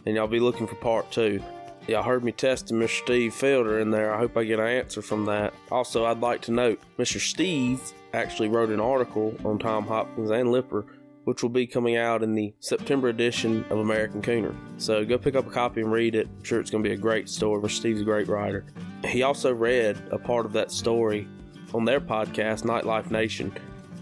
and 0.04 0.14
y'all 0.14 0.26
be 0.26 0.38
looking 0.38 0.66
for 0.66 0.74
part 0.74 1.10
two. 1.10 1.42
Y'all 1.88 2.02
heard 2.02 2.22
me 2.22 2.30
testing 2.30 2.78
Mr. 2.78 3.02
Steve 3.02 3.34
Fielder 3.34 3.78
in 3.78 3.90
there. 3.90 4.12
I 4.12 4.18
hope 4.18 4.36
I 4.36 4.44
get 4.44 4.60
an 4.60 4.66
answer 4.66 5.00
from 5.00 5.24
that. 5.24 5.54
Also, 5.70 6.04
I'd 6.04 6.20
like 6.20 6.42
to 6.42 6.52
note 6.52 6.78
Mr. 6.98 7.18
Steve 7.18 7.80
actually 8.12 8.50
wrote 8.50 8.68
an 8.68 8.80
article 8.80 9.34
on 9.46 9.58
Tom 9.58 9.86
Hopkins 9.86 10.30
and 10.30 10.52
Lipper, 10.52 10.84
which 11.24 11.42
will 11.42 11.48
be 11.48 11.66
coming 11.66 11.96
out 11.96 12.22
in 12.22 12.34
the 12.34 12.52
September 12.60 13.08
edition 13.08 13.64
of 13.70 13.78
American 13.78 14.20
Cooner. 14.20 14.54
So 14.76 15.06
go 15.06 15.16
pick 15.16 15.36
up 15.36 15.46
a 15.46 15.50
copy 15.50 15.80
and 15.80 15.90
read 15.90 16.14
it. 16.14 16.28
I'm 16.36 16.44
sure 16.44 16.60
it's 16.60 16.70
going 16.70 16.84
to 16.84 16.90
be 16.90 16.94
a 16.94 16.98
great 16.98 17.30
story. 17.30 17.62
Mr. 17.62 17.70
Steve's 17.70 18.02
a 18.02 18.04
great 18.04 18.28
writer. 18.28 18.66
He 19.06 19.22
also 19.22 19.54
read 19.54 19.96
a 20.10 20.18
part 20.18 20.44
of 20.44 20.52
that 20.52 20.70
story 20.70 21.26
on 21.74 21.84
their 21.84 22.00
podcast, 22.00 22.62
Nightlife 22.62 23.10
Nation. 23.10 23.52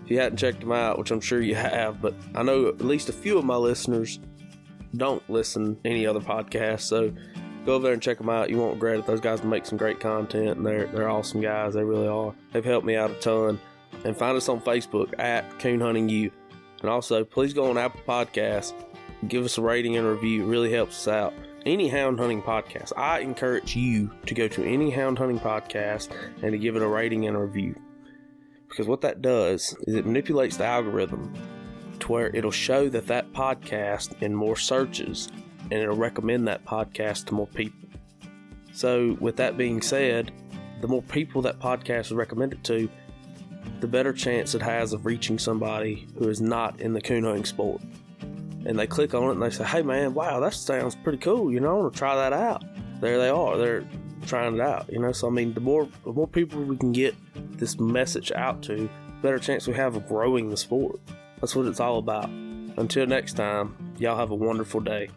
If 0.04 0.10
you 0.10 0.20
hadn't 0.20 0.36
checked 0.36 0.60
them 0.60 0.72
out, 0.72 0.98
which 0.98 1.10
I'm 1.10 1.20
sure 1.20 1.40
you 1.40 1.54
have, 1.54 2.00
but 2.00 2.14
I 2.34 2.42
know 2.42 2.68
at 2.68 2.80
least 2.82 3.08
a 3.08 3.12
few 3.12 3.38
of 3.38 3.44
my 3.44 3.56
listeners 3.56 4.20
don't 4.96 5.22
listen 5.30 5.78
any 5.84 6.06
other 6.06 6.20
podcast, 6.20 6.80
so 6.80 7.12
go 7.64 7.74
over 7.74 7.84
there 7.84 7.92
and 7.94 8.02
check 8.02 8.18
them 8.18 8.28
out. 8.28 8.50
You 8.50 8.58
won't 8.58 8.74
regret 8.74 8.98
it. 8.98 9.06
Those 9.06 9.20
guys 9.20 9.42
make 9.42 9.64
some 9.64 9.78
great 9.78 10.00
content, 10.00 10.58
and 10.58 10.66
they're 10.66 10.86
they're 10.86 11.08
awesome 11.08 11.40
guys. 11.40 11.74
They 11.74 11.82
really 11.82 12.08
are. 12.08 12.34
They've 12.52 12.64
helped 12.64 12.86
me 12.86 12.96
out 12.96 13.10
a 13.10 13.14
ton. 13.14 13.58
And 14.04 14.16
find 14.16 14.36
us 14.36 14.48
on 14.48 14.60
Facebook 14.60 15.18
at 15.18 15.58
Coon 15.60 15.80
Hunting 15.80 16.08
U. 16.08 16.30
And 16.80 16.90
also, 16.90 17.24
please 17.24 17.52
go 17.52 17.70
on 17.70 17.78
Apple 17.78 18.00
Podcasts, 18.06 18.72
give 19.28 19.44
us 19.44 19.58
a 19.58 19.62
rating 19.62 19.96
and 19.96 20.06
review. 20.06 20.42
It 20.42 20.46
really 20.46 20.72
helps 20.72 21.06
us 21.06 21.08
out 21.08 21.34
any 21.66 21.88
hound 21.88 22.18
hunting 22.18 22.42
podcast. 22.42 22.92
I 22.96 23.20
encourage 23.20 23.76
you 23.76 24.10
to 24.26 24.34
go 24.34 24.48
to 24.48 24.64
any 24.64 24.90
hound 24.90 25.18
hunting 25.18 25.38
podcast 25.38 26.10
and 26.42 26.52
to 26.52 26.58
give 26.58 26.76
it 26.76 26.82
a 26.82 26.88
rating 26.88 27.26
and 27.26 27.36
a 27.36 27.40
review. 27.40 27.74
Because 28.68 28.86
what 28.86 29.00
that 29.02 29.22
does 29.22 29.76
is 29.86 29.94
it 29.94 30.06
manipulates 30.06 30.56
the 30.56 30.64
algorithm 30.64 31.32
to 32.00 32.12
where 32.12 32.34
it'll 32.34 32.50
show 32.50 32.88
that 32.88 33.06
that 33.06 33.32
podcast 33.32 34.20
in 34.22 34.34
more 34.34 34.56
searches 34.56 35.28
and 35.70 35.74
it'll 35.74 35.96
recommend 35.96 36.48
that 36.48 36.64
podcast 36.64 37.26
to 37.26 37.34
more 37.34 37.46
people. 37.48 37.88
So, 38.72 39.16
with 39.20 39.36
that 39.36 39.58
being 39.58 39.82
said, 39.82 40.32
the 40.80 40.88
more 40.88 41.02
people 41.02 41.42
that 41.42 41.60
podcast 41.60 42.06
is 42.06 42.12
recommended 42.12 42.64
to, 42.64 42.88
the 43.80 43.86
better 43.86 44.12
chance 44.12 44.54
it 44.54 44.62
has 44.62 44.92
of 44.92 45.06
reaching 45.06 45.38
somebody 45.38 46.08
who 46.18 46.28
is 46.28 46.40
not 46.40 46.80
in 46.80 46.92
the 46.92 47.00
coon 47.00 47.24
hunting 47.24 47.44
sport 47.44 47.80
and 48.66 48.78
they 48.78 48.86
click 48.86 49.14
on 49.14 49.24
it 49.24 49.32
and 49.32 49.42
they 49.42 49.50
say, 49.50 49.64
"Hey 49.64 49.82
man, 49.82 50.14
wow, 50.14 50.40
that 50.40 50.54
sounds 50.54 50.94
pretty 50.96 51.18
cool. 51.18 51.52
You 51.52 51.60
know, 51.60 51.70
I 51.70 51.80
want 51.80 51.92
to 51.92 51.98
try 51.98 52.16
that 52.16 52.32
out." 52.32 52.64
There 53.00 53.18
they 53.18 53.28
are. 53.28 53.56
They're 53.56 53.84
trying 54.26 54.54
it 54.54 54.60
out. 54.60 54.90
You 54.92 55.00
know, 55.00 55.12
so 55.12 55.28
I 55.28 55.30
mean, 55.30 55.54
the 55.54 55.60
more 55.60 55.88
the 56.04 56.12
more 56.12 56.28
people 56.28 56.62
we 56.62 56.76
can 56.76 56.92
get 56.92 57.14
this 57.58 57.78
message 57.78 58.32
out 58.32 58.62
to, 58.64 58.76
the 58.76 58.88
better 59.22 59.38
chance 59.38 59.66
we 59.66 59.74
have 59.74 59.96
of 59.96 60.06
growing 60.08 60.50
the 60.50 60.56
sport. 60.56 61.00
That's 61.40 61.56
what 61.56 61.66
it's 61.66 61.80
all 61.80 61.98
about. 61.98 62.28
Until 62.28 63.06
next 63.06 63.34
time, 63.34 63.94
y'all 63.98 64.16
have 64.16 64.30
a 64.30 64.34
wonderful 64.34 64.80
day. 64.80 65.10